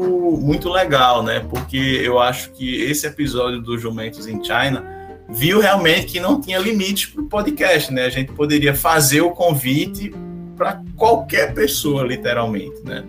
muito 0.41 0.69
legal, 0.69 1.23
né? 1.23 1.39
Porque 1.49 2.01
eu 2.03 2.19
acho 2.19 2.51
que 2.51 2.81
esse 2.83 3.07
episódio 3.07 3.61
do 3.61 3.77
Jumentos 3.77 4.27
em 4.27 4.43
China 4.43 5.00
viu 5.31 5.59
realmente 5.59 6.07
que 6.07 6.19
não 6.19 6.39
tinha 6.39 6.59
limites 6.59 7.07
para 7.07 7.21
o 7.21 7.25
podcast, 7.25 7.91
né? 7.91 8.05
A 8.05 8.09
gente 8.09 8.31
poderia 8.33 8.75
fazer 8.75 9.21
o 9.21 9.31
convite 9.31 10.13
para 10.57 10.81
qualquer 10.95 11.53
pessoa, 11.53 12.03
literalmente, 12.03 12.81
né? 12.83 13.03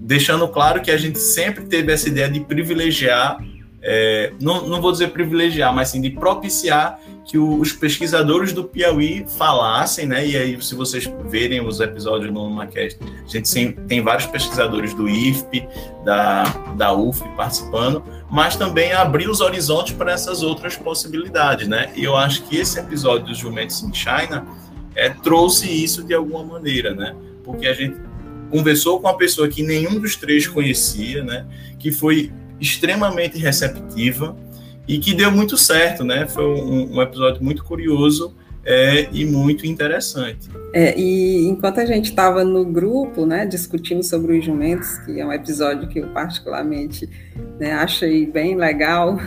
Deixando 0.00 0.46
claro 0.48 0.82
que 0.82 0.90
a 0.90 0.96
gente 0.96 1.18
sempre 1.18 1.64
teve 1.64 1.92
essa 1.92 2.08
ideia 2.08 2.28
de 2.28 2.40
privilegiar, 2.40 3.38
é, 3.80 4.32
não, 4.40 4.68
não 4.68 4.80
vou 4.80 4.92
dizer 4.92 5.08
privilegiar, 5.08 5.74
mas 5.74 5.88
sim 5.88 6.00
de 6.00 6.10
propiciar 6.10 7.00
que 7.24 7.38
os 7.38 7.72
pesquisadores 7.72 8.52
do 8.52 8.64
Piauí 8.64 9.24
falassem, 9.36 10.06
né? 10.06 10.26
E 10.26 10.36
aí, 10.36 10.62
se 10.62 10.74
vocês 10.74 11.08
verem 11.28 11.64
os 11.64 11.80
episódios 11.80 12.32
no 12.32 12.50
MaCast, 12.50 12.98
a 13.02 13.28
gente 13.28 13.72
tem 13.86 14.02
vários 14.02 14.26
pesquisadores 14.26 14.92
do 14.92 15.08
IFP, 15.08 15.66
da, 16.04 16.42
da 16.76 16.92
UF 16.92 17.22
participando, 17.36 18.02
mas 18.30 18.56
também 18.56 18.92
abrir 18.92 19.28
os 19.28 19.40
horizontes 19.40 19.92
para 19.92 20.12
essas 20.12 20.42
outras 20.42 20.76
possibilidades, 20.76 21.68
né? 21.68 21.92
E 21.94 22.02
eu 22.02 22.16
acho 22.16 22.42
que 22.44 22.56
esse 22.56 22.78
episódio 22.78 23.26
dos 23.26 23.38
Jumentos 23.38 23.82
in 23.82 23.94
China 23.94 24.44
é, 24.94 25.08
trouxe 25.10 25.70
isso 25.70 26.02
de 26.02 26.14
alguma 26.14 26.44
maneira, 26.44 26.92
né? 26.92 27.14
Porque 27.44 27.66
a 27.66 27.72
gente 27.72 27.96
conversou 28.50 29.00
com 29.00 29.06
uma 29.06 29.16
pessoa 29.16 29.48
que 29.48 29.62
nenhum 29.62 29.98
dos 29.98 30.16
três 30.16 30.46
conhecia, 30.46 31.22
né? 31.22 31.46
Que 31.78 31.92
foi 31.92 32.32
extremamente 32.60 33.38
receptiva 33.38 34.36
e 34.86 34.98
que 34.98 35.14
deu 35.14 35.30
muito 35.30 35.56
certo, 35.56 36.04
né? 36.04 36.26
Foi 36.26 36.44
um, 36.44 36.96
um 36.96 37.02
episódio 37.02 37.42
muito 37.42 37.64
curioso 37.64 38.34
é, 38.64 39.08
e 39.12 39.24
muito 39.24 39.66
interessante. 39.66 40.48
É, 40.72 40.98
e 40.98 41.46
enquanto 41.48 41.80
a 41.80 41.84
gente 41.84 42.10
estava 42.10 42.44
no 42.44 42.64
grupo, 42.64 43.26
né, 43.26 43.44
discutindo 43.44 44.02
sobre 44.02 44.38
os 44.38 44.44
jumentos, 44.44 44.98
que 44.98 45.20
é 45.20 45.26
um 45.26 45.32
episódio 45.32 45.88
que 45.88 45.98
eu 45.98 46.08
particularmente 46.08 47.08
né, 47.58 47.72
achei 47.72 48.24
bem 48.24 48.56
legal, 48.56 49.18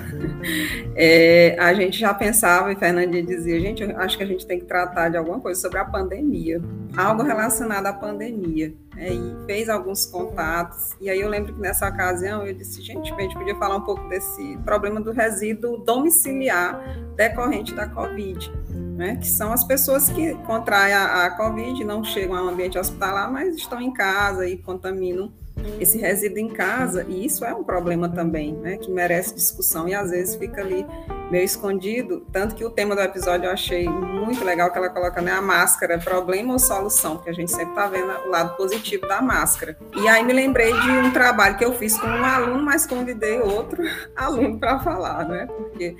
é, 0.96 1.56
a 1.60 1.74
gente 1.74 2.00
já 2.00 2.14
pensava, 2.14 2.72
e 2.72 2.76
Fernandinha 2.76 3.24
dizia, 3.24 3.60
gente, 3.60 3.84
acho 3.84 4.18
que 4.18 4.24
a 4.24 4.28
gente 4.28 4.46
tem 4.46 4.60
que 4.60 4.66
tratar 4.66 5.10
de 5.10 5.18
alguma 5.18 5.40
coisa 5.40 5.60
sobre 5.60 5.78
a 5.78 5.86
pandemia, 5.86 6.62
algo 6.96 7.22
relacionado 7.22 7.86
à 7.86 7.94
pandemia. 7.94 8.74
Né, 8.96 9.10
e 9.10 9.46
fez 9.46 9.68
alguns 9.68 10.06
contatos, 10.06 10.96
e 11.02 11.10
aí 11.10 11.20
eu 11.20 11.28
lembro 11.28 11.54
que 11.54 11.60
nessa 11.60 11.88
ocasião 11.90 12.48
eu 12.48 12.54
disse, 12.54 12.82
gente, 12.82 13.14
a 13.14 13.20
gente 13.20 13.36
podia 13.36 13.56
falar 13.58 13.76
um 13.76 13.82
pouco 13.82 14.08
desse 14.08 14.58
problema 14.64 15.02
do 15.02 15.12
resíduo 15.12 15.78
domiciliar 15.80 16.82
decorrente 17.18 17.76
da 17.76 17.90
Covid 17.90 18.50
né, 18.96 19.18
que 19.18 19.28
são 19.28 19.52
as 19.52 19.64
pessoas 19.64 20.10
que 20.10 20.34
contraem 20.46 20.94
a, 20.94 21.26
a 21.26 21.32
Covid, 21.32 21.84
não 21.84 22.04
chegam 22.04 22.36
ao 22.36 22.48
ambiente 22.48 22.80
hospitalar, 22.80 23.32
mas 23.32 23.56
estão 23.56 23.82
em 23.82 23.92
casa 23.92 24.48
e 24.48 24.58
contaminam 24.58 25.32
esse 25.80 25.98
resíduo 25.98 26.40
em 26.40 26.50
casa, 26.50 27.06
e 27.08 27.26
isso 27.26 27.44
é 27.44 27.54
um 27.54 27.64
problema 27.64 28.08
também, 28.08 28.54
né, 28.54 28.78
que 28.78 28.92
merece 28.92 29.34
discussão 29.34 29.88
e 29.88 29.96
às 29.96 30.12
vezes 30.12 30.36
fica 30.36 30.62
ali 30.62 30.86
meio 31.32 31.44
escondido, 31.44 32.26
tanto 32.32 32.56
que 32.56 32.64
o 32.64 32.70
tema 32.70 32.96
do 32.96 33.02
episódio 33.02 33.48
eu 33.48 33.52
achei 33.52 33.88
muito 33.90 34.44
legal 34.44 34.72
que 34.72 34.78
ela 34.78 34.90
coloca, 34.90 35.22
né, 35.22 35.32
a 35.32 35.42
máscara, 35.42 35.98
problema 35.98 36.54
ou 36.54 36.60
solução, 36.60 37.16
porque 37.16 37.32
a 37.32 37.34
gente 37.34 37.52
sempre 37.52 37.70
está 37.70 37.88
vendo 37.88 38.12
o 38.28 38.30
lado 38.30 38.56
positivo 38.56 39.08
da 39.08 39.22
máscara. 39.22 39.78
E 39.96 40.08
aí 40.08 40.24
me 40.24 40.34
lembrei 40.34 40.72
de 40.72 40.92
um 40.92 41.12
trabalho 41.12 41.58
que 41.58 41.66
eu 41.66 41.74
fiz 41.74 41.98
com 41.98 42.08
um 42.08 42.24
aluno, 42.24 42.64
mas 42.64 42.86
convidei 42.86 43.40
outro 43.40 43.84
aluno 44.16 44.60
para 44.60 44.80
falar, 44.80 45.28
né, 45.28 45.48
porque 45.48 45.98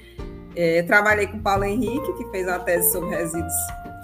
é, 0.56 0.84
trabalhei 0.84 1.28
com 1.28 1.40
Paulo 1.40 1.64
Henrique, 1.64 2.14
que 2.14 2.26
fez 2.32 2.48
a 2.48 2.60
tese 2.60 2.92
sobre 2.92 3.10
resíduos 3.10 3.54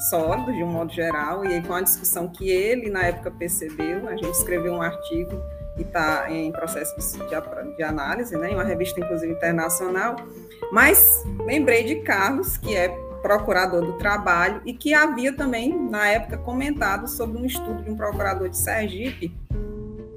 sólidos, 0.09 0.55
de 0.55 0.63
um 0.63 0.67
modo 0.67 0.91
geral, 0.91 1.45
e 1.45 1.49
aí 1.49 1.61
uma 1.61 1.83
discussão 1.83 2.27
que 2.27 2.49
ele, 2.49 2.89
na 2.89 3.03
época, 3.03 3.31
percebeu. 3.31 4.07
A 4.07 4.15
gente 4.15 4.31
escreveu 4.31 4.73
um 4.73 4.81
artigo 4.81 5.41
e 5.77 5.81
está 5.81 6.29
em 6.29 6.51
processo 6.51 6.95
de, 6.95 7.75
de, 7.75 7.83
análise, 7.83 8.35
né, 8.35 8.51
em 8.51 8.55
uma 8.55 8.63
revista, 8.63 8.99
inclusive, 8.99 9.31
internacional. 9.31 10.15
Mas 10.71 11.23
lembrei 11.45 11.83
de 11.83 11.95
Carlos, 12.01 12.57
que 12.57 12.75
é 12.75 12.89
procurador 13.21 13.85
do 13.85 13.93
trabalho, 13.93 14.61
e 14.65 14.73
que 14.73 14.93
havia 14.93 15.31
também, 15.31 15.77
na 15.89 16.07
época, 16.07 16.37
comentado 16.37 17.07
sobre 17.07 17.39
um 17.39 17.45
estudo 17.45 17.83
de 17.83 17.91
um 17.91 17.95
procurador 17.95 18.49
de 18.49 18.57
Sergipe, 18.57 19.35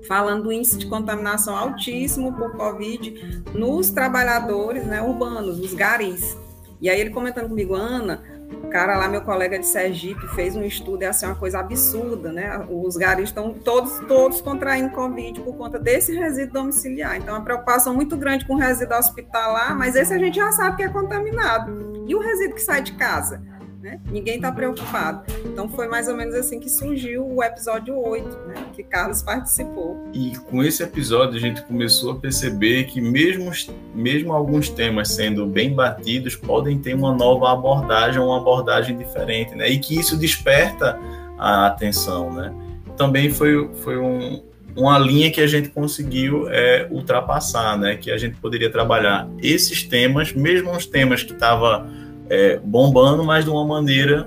falando 0.07 0.45
do 0.45 0.53
índice 0.53 0.79
de 0.79 0.87
contaminação 0.87 1.57
altíssimo 1.57 2.33
por 2.33 2.53
Covid 2.57 3.45
nos 3.55 3.91
trabalhadores 3.91 4.85
né, 4.85 5.03
urbanos, 5.03 5.59
os 5.59 5.75
garis. 5.75 6.37
E 6.81 6.89
aí 6.89 7.01
ele 7.01 7.11
comentando 7.11 7.49
comigo, 7.49 7.75
Ana, 7.75 8.23
o 8.63 8.69
cara 8.69 8.99
lá, 8.99 9.09
meu 9.09 9.23
colega 9.23 9.59
de 9.59 9.67
Sergipe, 9.67 10.27
fez 10.35 10.55
um 10.55 10.63
estudo, 10.63 11.03
é 11.03 11.07
assim, 11.07 11.27
uma 11.27 11.35
coisa 11.35 11.59
absurda, 11.59 12.33
né? 12.33 12.67
Os 12.71 12.97
garis 12.97 13.31
estão 13.31 13.55
todos, 13.55 14.01
todos 14.07 14.41
contraindo 14.41 14.91
Covid 14.91 15.41
por 15.41 15.57
conta 15.57 15.79
desse 15.79 16.15
resíduo 16.15 16.53
domiciliar. 16.53 17.17
Então, 17.17 17.35
é 17.35 17.39
uma 17.39 17.45
preocupação 17.45 17.95
muito 17.95 18.17
grande 18.17 18.47
com 18.47 18.55
o 18.55 18.59
resíduo 18.59 18.99
hospitalar, 18.99 19.77
mas 19.77 19.97
esse 19.97 20.13
a 20.13 20.19
gente 20.19 20.37
já 20.37 20.53
sabe 20.53 20.77
que 20.77 20.83
é 20.83 20.89
contaminado. 20.89 22.05
E 22.07 22.15
o 22.15 22.21
resíduo 22.21 22.55
que 22.55 22.63
sai 22.63 22.83
de 22.83 22.93
casa? 22.93 23.41
Né? 23.85 24.01
Ninguém 24.11 24.37
está 24.37 24.51
preocupado. 24.51 25.31
Então 25.45 25.69
foi 25.69 25.87
mais 25.87 26.09
ou 26.09 26.17
menos 26.17 26.35
assim 26.35 26.59
que 26.59 26.71
surgiu 26.71 27.29
o 27.29 27.45
episódio 27.45 27.95
8, 27.95 28.27
né? 28.47 28.55
Que 28.73 28.83
Carlos 28.83 29.21
participou. 29.21 30.09
E 30.15 30.35
com 30.51 30.65
esse 30.65 30.83
episódio 30.83 31.37
a 31.37 31.41
gente 31.41 31.61
começou 31.63 32.13
a 32.13 32.17
perceber 32.17 32.85
que 32.85 32.99
mesmo, 32.99 33.53
mesmo 33.95 34.33
alguns 34.33 34.71
temas 34.71 35.11
sendo 35.11 35.47
bem 35.47 35.75
batidos, 35.75 36.35
podem 36.35 36.79
ter 36.79 36.95
uma 36.95 37.15
nova 37.15 37.53
abordagem, 37.53 38.23
uma 38.23 38.39
abordagem 38.39 38.97
diferente, 38.97 39.55
né? 39.55 39.69
E 39.69 39.79
que 39.79 40.01
isso 40.01 40.17
desperta 40.17 40.99
a 41.39 41.67
atenção, 41.67 42.33
né? 42.33 42.55
Também 42.97 43.29
foi, 43.29 43.69
foi 43.83 43.99
um, 43.99 44.43
uma 44.75 44.99
linha 44.99 45.31
que 45.31 45.43
a 45.43 45.47
gente 45.47 45.69
conseguiu 45.69 46.49
é, 46.49 46.89
ultrapassar, 46.91 47.79
né? 47.79 47.97
Que 47.97 48.11
a 48.11 48.17
gente 48.17 48.37
poderia 48.37 48.71
trabalhar 48.71 49.29
esses 49.43 49.83
temas, 49.83 50.33
mesmo 50.33 50.71
os 50.73 50.87
temas 50.87 51.23
que 51.23 51.35
estavam 51.35 52.04
é, 52.29 52.59
bombando, 52.59 53.25
mas 53.25 53.45
de 53.45 53.51
uma 53.51 53.65
maneira 53.65 54.27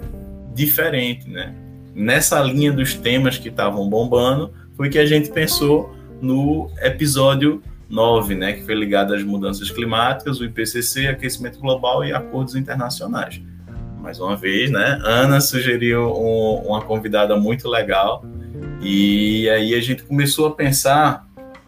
diferente, 0.53 1.29
né? 1.29 1.53
Nessa 1.93 2.41
linha 2.41 2.71
dos 2.71 2.93
temas 2.93 3.37
que 3.37 3.49
estavam 3.49 3.89
bombando, 3.89 4.53
foi 4.75 4.89
que 4.89 4.99
a 4.99 5.05
gente 5.05 5.31
pensou 5.31 5.95
no 6.21 6.69
episódio 6.81 7.61
9, 7.89 8.35
né, 8.35 8.53
que 8.53 8.63
foi 8.63 8.75
ligado 8.75 9.13
às 9.13 9.23
mudanças 9.23 9.71
climáticas, 9.71 10.39
o 10.39 10.45
IPCC, 10.45 11.07
aquecimento 11.07 11.59
global 11.59 12.03
e 12.03 12.13
acordos 12.13 12.55
internacionais. 12.55 13.41
Mais 13.99 14.19
uma 14.19 14.35
vez, 14.35 14.69
né, 14.69 14.99
Ana 15.03 15.41
sugeriu 15.41 16.13
um, 16.13 16.67
uma 16.67 16.81
convidada 16.81 17.35
muito 17.35 17.67
legal 17.67 18.23
e 18.81 19.49
aí 19.49 19.73
a 19.73 19.81
gente 19.81 20.03
começou 20.03 20.47
a 20.47 20.51
pensar 20.51 21.26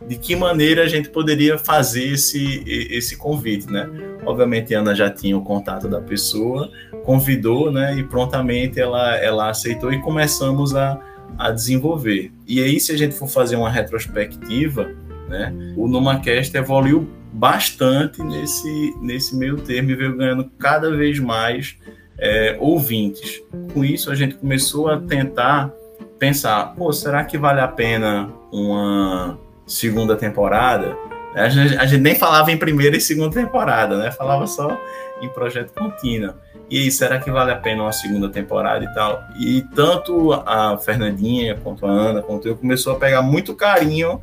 de 0.10 0.17
que 0.17 0.36
maneira 0.36 0.82
a 0.82 0.88
gente 0.88 1.08
poderia 1.08 1.56
fazer 1.60 2.13
esse, 2.13 2.63
esse 2.65 3.15
convite, 3.15 3.72
né? 3.72 3.88
Obviamente, 4.26 4.74
a 4.74 4.80
Ana 4.80 4.95
já 4.95 5.08
tinha 5.08 5.38
o 5.38 5.41
contato 5.43 5.88
da 5.88 6.02
pessoa, 6.02 6.72
convidou, 7.04 7.72
né? 7.72 7.95
E 7.95 8.04
prontamente 8.04 8.80
ela, 8.80 9.15
ela 9.17 9.52
aceitou 9.52 9.93
e 9.93 10.02
começamos 10.02 10.76
a, 10.76 11.00
a 11.38 11.52
desenvolver. 11.52 12.32
E 12.48 12.60
aí, 12.60 12.80
se 12.80 12.91
a 12.91 12.98
gente 12.98 13.13
for 13.13 13.28
fazer 13.28 13.56
uma 13.56 13.69
retrospectiva, 13.69 14.89
né? 15.28 15.54
O 15.78 15.88
NumaCast 15.88 16.58
evoluiu 16.58 17.08
bastante 17.32 18.24
nesse, 18.24 18.95
nesse 19.00 19.36
meio 19.36 19.58
termo 19.58 19.91
e 19.91 19.95
veio 19.95 20.17
ganhando 20.17 20.50
cada 20.58 20.89
vez 20.89 21.19
mais 21.19 21.78
é, 22.17 22.58
ouvintes. 22.60 23.43
Com 23.76 23.86
isso, 23.86 24.10
a 24.10 24.15
gente 24.15 24.34
começou 24.34 24.89
a 24.89 24.98
tentar 25.00 25.72
pensar, 26.17 26.74
pô, 26.74 26.91
será 26.91 27.24
que 27.24 27.38
vale 27.38 27.62
a 27.62 27.67
pena 27.67 28.34
uma 28.52 29.38
segunda 29.69 30.15
temporada, 30.15 30.97
a 31.36 31.47
gente, 31.47 31.77
a 31.77 31.86
gente, 31.86 32.01
nem 32.01 32.15
falava 32.15 32.51
em 32.51 32.58
primeira 32.58 32.97
e 32.97 33.01
segunda 33.01 33.34
temporada, 33.34 33.97
né? 33.97 34.12
Falava 34.12 34.47
só 34.47 34.77
em 35.21 35.29
projeto 35.29 35.71
contínuo. 35.73 36.34
E 36.69 36.79
aí, 36.79 36.91
será 36.91 37.19
que 37.19 37.29
vale 37.29 37.51
a 37.51 37.55
pena 37.55 37.84
uma 37.84 37.91
segunda 37.91 38.29
temporada 38.29 38.84
e 38.84 38.93
tal? 38.93 39.23
E 39.39 39.62
tanto 39.75 40.34
a 40.34 40.77
Fernandinha, 40.77 41.55
quanto 41.63 41.86
a 41.86 41.89
Ana, 41.89 42.21
quanto 42.21 42.47
eu, 42.47 42.55
começou 42.55 42.93
a 42.93 42.95
pegar 42.99 43.21
muito 43.21 43.55
carinho 43.55 44.21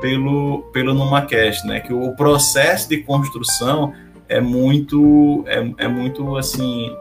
pelo, 0.00 0.62
pelo 0.72 0.94
NumaCast, 0.94 1.66
né? 1.66 1.80
Que 1.80 1.92
o 1.92 2.14
processo 2.14 2.88
de 2.88 2.98
construção 2.98 3.92
é 4.28 4.40
muito, 4.40 5.44
é, 5.46 5.84
é 5.84 5.88
muito, 5.88 6.36
assim... 6.36 6.94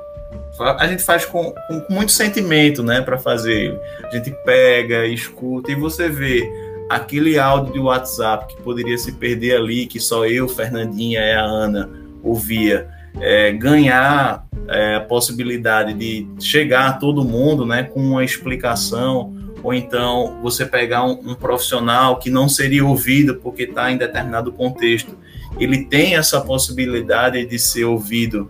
A 0.60 0.86
gente 0.88 1.04
faz 1.04 1.26
com, 1.26 1.52
com 1.52 1.94
muito 1.94 2.12
sentimento, 2.12 2.84
né? 2.84 3.02
Para 3.02 3.18
fazer. 3.18 3.80
A 4.04 4.16
gente 4.16 4.32
pega, 4.46 5.06
escuta 5.08 5.72
e 5.72 5.76
você 5.76 6.10
vê 6.10 6.48
aquele 6.90 7.40
áudio 7.40 7.74
de 7.74 7.80
WhatsApp 7.80 8.54
que 8.54 8.62
poderia 8.62 8.98
se 8.98 9.14
perder 9.14 9.58
ali, 9.58 9.86
que 9.86 10.00
só 10.00 10.26
eu, 10.26 10.48
Fernandinha 10.48 11.20
e 11.20 11.32
a 11.34 11.44
Ana 11.44 11.90
ouvia, 12.22 12.88
é, 13.20 13.52
ganhar 13.52 14.46
é, 14.68 14.96
a 14.96 15.02
possibilidade 15.02 15.94
de 15.94 16.28
chegar 16.40 16.88
a 16.88 16.94
todo 16.94 17.24
mundo 17.24 17.66
né, 17.66 17.84
com 17.84 18.00
uma 18.00 18.24
explicação, 18.24 19.34
ou 19.62 19.74
então 19.74 20.40
você 20.42 20.66
pegar 20.66 21.06
um, 21.06 21.32
um 21.32 21.36
profissional 21.36 22.20
que 22.20 22.30
não 22.30 22.50
seria 22.50 22.86
ouvido 22.86 23.36
porque 23.36 23.64
está 23.64 23.92
em 23.92 23.98
determinado 23.98 24.52
contexto, 24.52 25.18
ele 25.60 25.86
tem 25.86 26.16
essa 26.16 26.42
possibilidade 26.42 27.46
de 27.46 27.60
ser 27.60 27.86
ouvido 27.86 28.50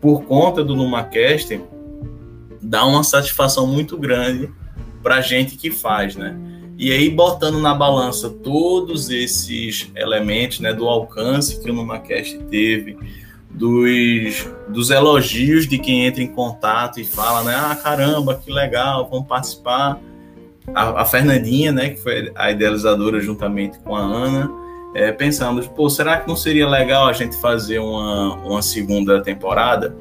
por 0.00 0.24
conta 0.24 0.62
do 0.62 0.76
NumaCast, 0.76 1.60
dá 2.62 2.84
uma 2.84 3.02
satisfação 3.02 3.66
muito 3.66 3.96
grande 3.96 4.50
para 5.02 5.16
a 5.16 5.20
gente 5.20 5.56
que 5.56 5.70
faz, 5.70 6.16
né? 6.16 6.36
E 6.76 6.90
aí, 6.90 7.08
botando 7.08 7.60
na 7.60 7.74
balança 7.74 8.28
todos 8.28 9.08
esses 9.08 9.90
elementos 9.94 10.60
né, 10.60 10.72
do 10.72 10.88
alcance 10.88 11.60
que 11.60 11.70
o 11.70 11.74
NumaCast 11.74 12.38
teve, 12.50 12.98
dos, 13.48 14.48
dos 14.68 14.90
elogios 14.90 15.68
de 15.68 15.78
quem 15.78 16.06
entra 16.06 16.22
em 16.22 16.26
contato 16.26 17.00
e 17.00 17.04
fala, 17.04 17.44
né? 17.44 17.54
Ah, 17.56 17.76
caramba, 17.76 18.34
que 18.34 18.50
legal, 18.50 19.08
vamos 19.08 19.28
participar. 19.28 20.00
A, 20.74 21.02
a 21.02 21.04
Fernandinha, 21.04 21.70
né, 21.70 21.90
que 21.90 22.00
foi 22.00 22.32
a 22.34 22.50
idealizadora 22.50 23.20
juntamente 23.20 23.78
com 23.78 23.94
a 23.94 24.00
Ana, 24.00 24.50
é, 24.94 25.12
pensamos, 25.12 25.68
pô, 25.68 25.88
será 25.88 26.18
que 26.18 26.26
não 26.26 26.36
seria 26.36 26.68
legal 26.68 27.06
a 27.06 27.12
gente 27.12 27.36
fazer 27.36 27.78
uma, 27.78 28.34
uma 28.36 28.62
segunda 28.62 29.22
temporada? 29.22 29.94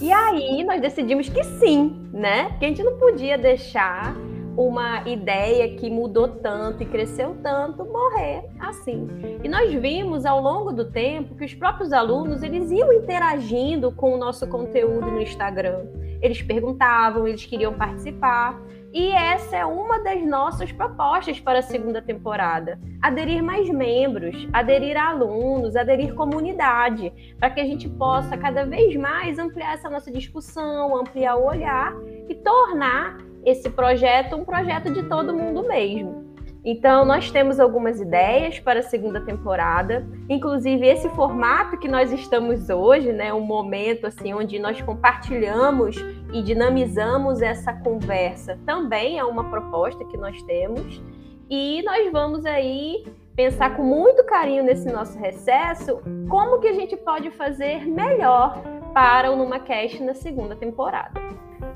E 0.00 0.12
aí 0.12 0.64
nós 0.64 0.80
decidimos 0.80 1.28
que 1.28 1.42
sim, 1.44 1.96
né? 2.12 2.56
Que 2.58 2.64
a 2.64 2.68
gente 2.68 2.82
não 2.82 2.96
podia 2.96 3.36
deixar 3.36 4.16
uma 4.58 5.08
ideia 5.08 5.76
que 5.76 5.88
mudou 5.88 6.26
tanto 6.26 6.82
e 6.82 6.86
cresceu 6.86 7.36
tanto 7.40 7.84
morrer 7.84 8.44
assim. 8.58 9.06
E 9.44 9.48
nós 9.48 9.72
vimos 9.72 10.26
ao 10.26 10.42
longo 10.42 10.72
do 10.72 10.90
tempo 10.90 11.36
que 11.36 11.44
os 11.44 11.54
próprios 11.54 11.92
alunos 11.92 12.42
eles 12.42 12.68
iam 12.72 12.92
interagindo 12.92 13.92
com 13.92 14.12
o 14.12 14.18
nosso 14.18 14.48
conteúdo 14.48 15.12
no 15.12 15.22
Instagram. 15.22 15.86
Eles 16.20 16.42
perguntavam, 16.42 17.28
eles 17.28 17.46
queriam 17.46 17.72
participar. 17.72 18.60
E 18.92 19.12
essa 19.12 19.56
é 19.56 19.64
uma 19.64 20.00
das 20.00 20.26
nossas 20.26 20.72
propostas 20.72 21.38
para 21.38 21.60
a 21.60 21.62
segunda 21.62 22.02
temporada: 22.02 22.80
aderir 23.00 23.40
mais 23.44 23.68
membros, 23.70 24.48
aderir 24.52 24.96
alunos, 24.96 25.76
aderir 25.76 26.14
comunidade, 26.14 27.12
para 27.38 27.50
que 27.50 27.60
a 27.60 27.64
gente 27.64 27.88
possa 27.88 28.36
cada 28.36 28.64
vez 28.64 28.96
mais 28.96 29.38
ampliar 29.38 29.74
essa 29.74 29.88
nossa 29.88 30.10
discussão, 30.10 30.96
ampliar 30.96 31.36
o 31.36 31.46
olhar 31.46 31.94
e 32.28 32.34
tornar 32.34 33.27
esse 33.44 33.70
projeto 33.70 34.36
um 34.36 34.44
projeto 34.44 34.92
de 34.92 35.02
todo 35.04 35.34
mundo 35.34 35.66
mesmo. 35.66 36.28
Então, 36.64 37.04
nós 37.04 37.30
temos 37.30 37.58
algumas 37.58 38.00
ideias 38.00 38.58
para 38.58 38.80
a 38.80 38.82
segunda 38.82 39.20
temporada, 39.20 40.06
inclusive 40.28 40.86
esse 40.86 41.08
formato 41.10 41.78
que 41.78 41.88
nós 41.88 42.12
estamos 42.12 42.68
hoje, 42.68 43.12
né, 43.12 43.32
um 43.32 43.40
momento 43.40 44.06
assim 44.06 44.34
onde 44.34 44.58
nós 44.58 44.80
compartilhamos 44.82 45.96
e 46.32 46.42
dinamizamos 46.42 47.40
essa 47.40 47.72
conversa, 47.72 48.58
também 48.66 49.18
é 49.18 49.24
uma 49.24 49.48
proposta 49.48 50.04
que 50.04 50.16
nós 50.16 50.42
temos. 50.42 51.00
E 51.48 51.80
nós 51.82 52.10
vamos 52.12 52.44
aí 52.44 53.06
pensar 53.34 53.76
com 53.76 53.82
muito 53.82 54.24
carinho 54.24 54.64
nesse 54.64 54.92
nosso 54.92 55.18
recesso 55.18 56.02
como 56.28 56.58
que 56.58 56.68
a 56.68 56.74
gente 56.74 56.96
pode 56.96 57.30
fazer 57.30 57.86
melhor 57.86 58.60
para 58.92 59.30
o 59.30 59.36
NumaCast 59.36 60.02
na 60.02 60.12
segunda 60.12 60.56
temporada. 60.56 61.18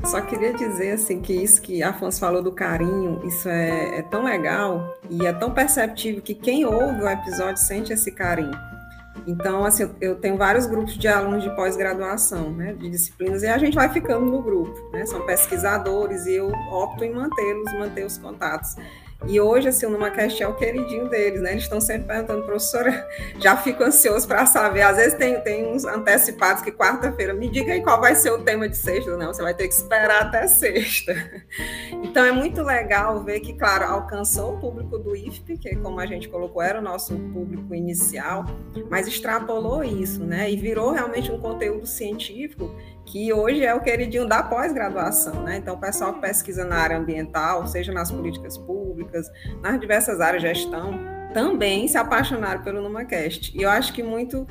Só 0.05 0.21
queria 0.21 0.53
dizer 0.53 0.93
assim 0.93 1.21
que 1.21 1.33
isso 1.33 1.63
que 1.63 1.83
Afonso 1.83 2.19
falou 2.19 2.43
do 2.43 2.53
carinho, 2.53 3.21
isso 3.25 3.49
é, 3.49 3.99
é 3.99 4.03
tão 4.03 4.25
legal 4.25 4.97
e 5.09 5.27
é 5.27 5.33
tão 5.33 5.53
perceptível 5.53 6.21
que 6.21 6.35
quem 6.35 6.65
ouve 6.65 7.03
o 7.03 7.09
episódio 7.09 7.63
sente 7.63 7.93
esse 7.93 8.11
carinho. 8.11 8.53
Então, 9.27 9.65
assim, 9.65 9.89
eu 10.01 10.17
tenho 10.17 10.37
vários 10.37 10.67
grupos 10.67 10.99
de 10.99 11.07
alunos 11.07 11.45
de 11.45 11.55
pós-graduação, 11.55 12.51
né, 12.51 12.73
de 12.73 12.91
disciplinas, 12.91 13.43
e 13.43 13.47
a 13.47 13.59
gente 13.59 13.75
vai 13.75 13.89
ficando 13.89 14.27
no 14.27 14.43
grupo, 14.43 14.75
né, 14.93 15.07
são 15.07 15.25
pesquisadores 15.25 16.27
e 16.27 16.35
eu 16.35 16.51
opto 16.71 17.05
em 17.05 17.13
mantê-los, 17.13 17.73
manter 17.75 18.05
os 18.05 18.19
contatos. 18.19 18.77
E 19.27 19.41
hoje, 19.41 19.69
assim, 19.69 19.87
o 19.87 19.91
NumaCast 19.91 20.43
é 20.43 20.49
o 20.49 20.55
queridinho 20.55 21.09
deles, 21.09 21.41
né? 21.41 21.53
Eles 21.53 21.65
estão 21.65 21.81
sempre 21.81 22.09
perguntando, 22.09 22.43
professora, 22.45 23.09
já 23.39 23.57
fico 23.57 23.83
ansioso 23.83 24.27
para 24.27 24.45
saber. 24.47 24.83
Às 24.83 24.97
vezes 24.97 25.15
tem, 25.15 25.41
tem 25.41 25.67
uns 25.67 25.85
antecipados 25.85 26.63
que 26.63 26.73
quarta-feira, 26.73 27.33
me 27.33 27.49
diga 27.49 27.73
aí 27.73 27.83
qual 27.83 28.01
vai 28.01 28.15
ser 28.15 28.31
o 28.31 28.43
tema 28.43 28.69
de 28.69 28.77
sexta. 28.77 29.17
Não, 29.17 29.33
você 29.33 29.43
vai 29.43 29.55
ter 29.55 29.69
que 29.69 29.75
esperar 29.75 30.23
até 30.23 30.47
sexta. 30.47 31.13
Então 32.03 32.25
é 32.25 32.33
muito 32.33 32.63
legal 32.63 33.23
ver 33.23 33.41
que, 33.41 33.55
claro, 33.55 33.85
alcançou 33.85 34.55
o 34.55 34.59
público 34.59 34.99
do 34.99 35.17
IFP, 35.17 35.57
que 35.57 35.77
como 35.77 35.99
a 35.99 36.05
gente 36.05 36.29
colocou, 36.29 36.61
era 36.61 36.79
o 36.79 36.83
nosso 36.83 37.15
público 37.15 37.75
inicial, 37.75 38.45
mas 38.91 39.07
extrapolou 39.07 39.83
isso, 39.83 40.23
né? 40.23 40.51
E 40.51 40.57
virou 40.57 40.93
realmente 40.93 41.33
um 41.33 41.39
conteúdo 41.39 41.87
científico 41.87 42.71
que 43.07 43.33
hoje 43.33 43.65
é 43.65 43.75
o 43.75 43.81
queridinho 43.81 44.27
da 44.27 44.43
pós-graduação, 44.43 45.43
né? 45.43 45.57
Então, 45.57 45.75
o 45.75 45.81
pessoal 45.81 46.15
que 46.15 46.21
pesquisa 46.21 46.65
na 46.65 46.77
área 46.77 46.99
ambiental, 46.99 47.67
seja 47.67 47.93
nas 47.93 48.11
políticas 48.11 48.57
públicas, 48.59 48.82
nas 49.61 49.81
diversas 49.81 50.21
áreas 50.21 50.43
de 50.43 50.49
gestão, 50.49 50.99
também 51.33 51.89
se 51.89 51.97
apaixonaram 51.97 52.63
pelo 52.63 52.81
NumaCast. 52.83 53.57
E 53.57 53.63
eu 53.63 53.71
acho 53.71 53.93
que 53.93 54.03
muito 54.03 54.47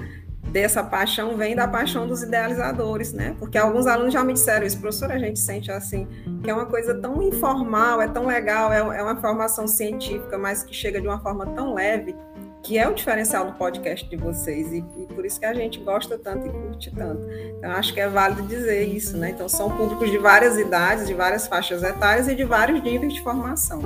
dessa 0.51 0.83
paixão 0.83 1.37
vem 1.37 1.55
da 1.55 1.67
paixão 1.67 2.07
dos 2.07 2.23
idealizadores, 2.23 3.13
né? 3.13 3.35
Porque 3.39 3.57
alguns 3.57 3.87
alunos 3.87 4.13
já 4.13 4.23
me 4.23 4.33
disseram 4.33 4.65
isso, 4.65 4.79
professor, 4.79 5.11
a 5.11 5.17
gente 5.17 5.39
sente 5.39 5.71
assim, 5.71 6.07
que 6.43 6.49
é 6.49 6.53
uma 6.53 6.65
coisa 6.65 6.93
tão 6.95 7.21
informal, 7.21 8.01
é 8.01 8.07
tão 8.07 8.25
legal, 8.25 8.71
é, 8.73 8.79
é 8.79 9.03
uma 9.03 9.15
formação 9.15 9.67
científica, 9.67 10.37
mas 10.37 10.63
que 10.63 10.73
chega 10.73 10.99
de 10.99 11.07
uma 11.07 11.19
forma 11.19 11.45
tão 11.45 11.73
leve 11.73 12.15
que 12.63 12.77
é 12.77 12.87
o 12.87 12.93
diferencial 12.93 13.45
do 13.45 13.53
podcast 13.53 14.07
de 14.07 14.15
vocês 14.15 14.71
e, 14.71 14.85
e, 14.97 15.05
por 15.07 15.25
isso 15.25 15.39
que 15.39 15.45
a 15.45 15.53
gente 15.53 15.79
gosta 15.79 16.17
tanto 16.17 16.45
e 16.45 16.49
curte 16.51 16.91
tanto. 16.91 17.27
Então 17.57 17.71
acho 17.71 17.93
que 17.93 17.99
é 17.99 18.07
válido 18.07 18.43
dizer 18.43 18.83
isso, 18.83 19.17
né? 19.17 19.31
Então 19.31 19.49
são 19.49 19.75
públicos 19.75 20.11
de 20.11 20.17
várias 20.17 20.57
idades, 20.57 21.07
de 21.07 21.13
várias 21.13 21.47
faixas 21.47 21.81
etárias 21.81 22.27
e 22.27 22.35
de 22.35 22.43
vários 22.43 22.81
níveis 22.83 23.13
de 23.13 23.21
formação. 23.23 23.81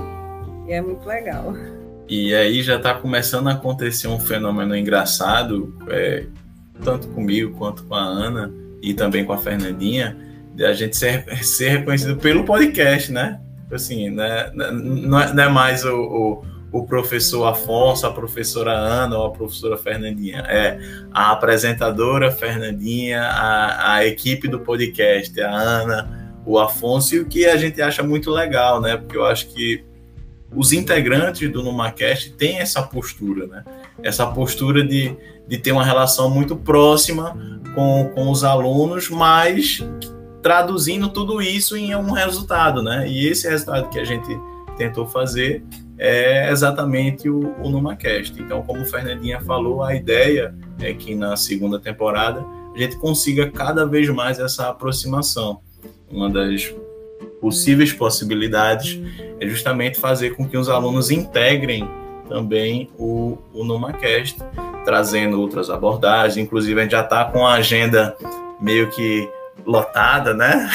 E 0.66 0.72
é 0.72 0.80
muito 0.80 1.06
legal. 1.06 1.54
E 2.08 2.34
aí 2.34 2.62
já 2.62 2.76
está 2.76 2.94
começando 2.94 3.48
a 3.48 3.52
acontecer 3.52 4.08
um 4.08 4.18
fenômeno 4.18 4.76
engraçado, 4.76 5.76
é, 5.88 6.26
tanto 6.82 7.08
comigo 7.08 7.56
quanto 7.56 7.84
com 7.84 7.94
a 7.94 8.02
Ana 8.02 8.52
e 8.82 8.94
também 8.94 9.24
com 9.24 9.32
a 9.32 9.38
Fernandinha, 9.38 10.16
de 10.54 10.64
a 10.64 10.72
gente 10.72 10.96
ser, 10.96 11.24
ser 11.44 11.68
reconhecido 11.78 12.16
pelo 12.16 12.44
podcast, 12.44 13.10
né? 13.12 13.40
Assim, 13.70 14.10
né? 14.10 14.50
não, 14.54 15.18
é, 15.18 15.32
não 15.32 15.42
é 15.42 15.48
mais 15.48 15.84
o, 15.84 15.96
o 15.96 16.56
o 16.76 16.84
professor 16.84 17.46
Afonso, 17.46 18.06
a 18.06 18.12
professora 18.12 18.72
Ana 18.72 19.18
ou 19.18 19.26
a 19.26 19.30
professora 19.30 19.78
Fernandinha. 19.78 20.40
É 20.48 20.78
a 21.10 21.32
apresentadora 21.32 22.30
Fernandinha, 22.30 23.22
a, 23.22 23.94
a 23.94 24.06
equipe 24.06 24.46
do 24.46 24.60
podcast, 24.60 25.40
a 25.40 25.50
Ana, 25.50 26.38
o 26.44 26.58
Afonso, 26.58 27.14
e 27.14 27.20
o 27.20 27.26
que 27.26 27.46
a 27.46 27.56
gente 27.56 27.80
acha 27.80 28.02
muito 28.02 28.30
legal, 28.30 28.80
né? 28.80 28.96
Porque 28.96 29.16
eu 29.16 29.24
acho 29.24 29.48
que 29.48 29.84
os 30.56 30.72
integrantes 30.72 31.52
do 31.52 31.62
NumaCast 31.62 32.32
têm 32.32 32.58
essa 32.58 32.82
postura, 32.82 33.46
né? 33.46 33.64
Essa 34.02 34.26
postura 34.26 34.82
de, 34.82 35.14
de 35.46 35.58
ter 35.58 35.70
uma 35.70 35.84
relação 35.84 36.30
muito 36.30 36.56
próxima 36.56 37.36
com, 37.74 38.10
com 38.14 38.30
os 38.30 38.42
alunos, 38.42 39.10
mas 39.10 39.84
traduzindo 40.42 41.08
tudo 41.10 41.42
isso 41.42 41.76
em 41.76 41.94
um 41.94 42.10
resultado, 42.10 42.82
né? 42.82 43.06
E 43.06 43.28
esse 43.28 43.48
resultado 43.48 43.90
que 43.90 43.98
a 43.98 44.04
gente 44.04 44.28
tentou 44.78 45.06
fazer 45.06 45.62
é 45.98 46.50
exatamente 46.50 47.28
o, 47.28 47.54
o 47.62 47.68
NumaCast. 47.68 48.40
Então, 48.40 48.62
como 48.62 48.82
o 48.82 48.86
Fernandinha 48.86 49.40
falou, 49.40 49.82
a 49.82 49.94
ideia 49.94 50.54
é 50.80 50.92
que 50.94 51.14
na 51.14 51.36
segunda 51.36 51.78
temporada 51.78 52.44
a 52.74 52.78
gente 52.78 52.96
consiga 52.96 53.50
cada 53.50 53.86
vez 53.86 54.08
mais 54.08 54.38
essa 54.38 54.68
aproximação. 54.68 55.60
Uma 56.10 56.30
das 56.30 56.72
possíveis 57.40 57.92
possibilidades 57.92 59.00
é 59.40 59.46
justamente 59.46 59.98
fazer 59.98 60.34
com 60.36 60.48
que 60.48 60.56
os 60.56 60.68
alunos 60.68 61.10
integrem 61.10 61.88
também 62.28 62.90
o, 62.98 63.38
o 63.52 63.64
NumaCast, 63.64 64.38
trazendo 64.84 65.40
outras 65.40 65.70
abordagens. 65.70 66.36
Inclusive, 66.36 66.80
a 66.80 66.82
gente 66.82 66.92
já 66.92 67.02
está 67.02 67.24
com 67.24 67.46
a 67.46 67.54
agenda 67.54 68.16
meio 68.60 68.90
que 68.90 69.28
lotada, 69.64 70.34
né? 70.34 70.68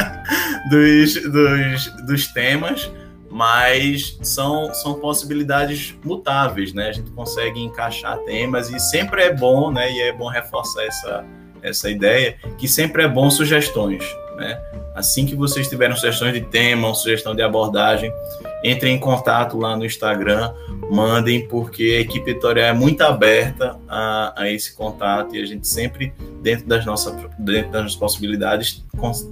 dos, 0.70 1.14
dos, 1.14 2.06
dos 2.06 2.26
temas 2.32 2.90
mas 3.34 4.16
são, 4.22 4.72
são 4.72 4.94
possibilidades 4.94 5.92
mutáveis, 6.04 6.72
né? 6.72 6.90
A 6.90 6.92
gente 6.92 7.10
consegue 7.10 7.60
encaixar 7.60 8.16
temas 8.18 8.70
e 8.70 8.78
sempre 8.78 9.22
é 9.22 9.34
bom, 9.34 9.72
né? 9.72 9.90
E 9.90 10.02
é 10.02 10.12
bom 10.12 10.28
reforçar 10.28 10.84
essa, 10.84 11.24
essa 11.60 11.90
ideia, 11.90 12.36
que 12.56 12.68
sempre 12.68 13.02
é 13.02 13.08
bom 13.08 13.28
sugestões, 13.28 14.04
né? 14.36 14.60
Assim 14.94 15.26
que 15.26 15.34
vocês 15.34 15.68
tiverem 15.68 15.94
sugestões 15.96 16.32
de 16.32 16.40
tema, 16.40 16.88
uma 16.88 16.94
sugestão 16.94 17.34
de 17.34 17.42
abordagem, 17.42 18.12
entrem 18.62 18.94
em 18.94 18.98
contato 18.98 19.58
lá 19.58 19.76
no 19.76 19.84
Instagram, 19.84 20.52
mandem, 20.90 21.46
porque 21.48 21.96
a 21.98 22.00
equipe 22.00 22.30
editorial 22.30 22.68
é 22.68 22.72
muito 22.72 23.02
aberta 23.02 23.78
a, 23.88 24.42
a 24.42 24.50
esse 24.50 24.74
contato 24.74 25.34
e 25.34 25.42
a 25.42 25.46
gente 25.46 25.66
sempre, 25.66 26.12
dentro 26.40 26.66
das 26.66 26.84
nossas, 26.84 27.14
dentro 27.38 27.72
das 27.72 27.82
nossas 27.82 27.96
possibilidades, 27.96 28.84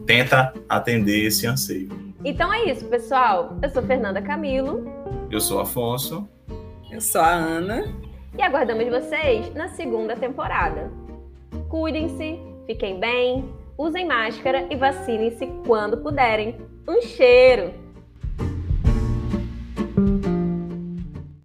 tenta 0.06 0.52
atender 0.68 1.26
esse 1.26 1.46
anseio. 1.46 1.88
Então 2.24 2.52
é 2.52 2.70
isso, 2.70 2.84
pessoal. 2.86 3.56
Eu 3.62 3.70
sou 3.70 3.82
Fernanda 3.82 4.20
Camilo. 4.22 4.84
Eu 5.30 5.40
sou 5.40 5.60
Afonso. 5.60 6.28
Eu 6.90 7.00
sou 7.00 7.20
a 7.20 7.32
Ana. 7.32 7.84
E 8.36 8.42
aguardamos 8.42 8.88
vocês 8.88 9.52
na 9.54 9.68
segunda 9.68 10.14
temporada. 10.14 10.90
Cuidem-se, 11.68 12.38
fiquem 12.66 13.00
bem, 13.00 13.44
usem 13.82 14.06
máscara 14.06 14.68
e 14.70 14.76
vacinem-se 14.76 15.46
quando 15.66 15.98
puderem. 15.98 16.56
Um 16.88 17.02
cheiro! 17.02 17.74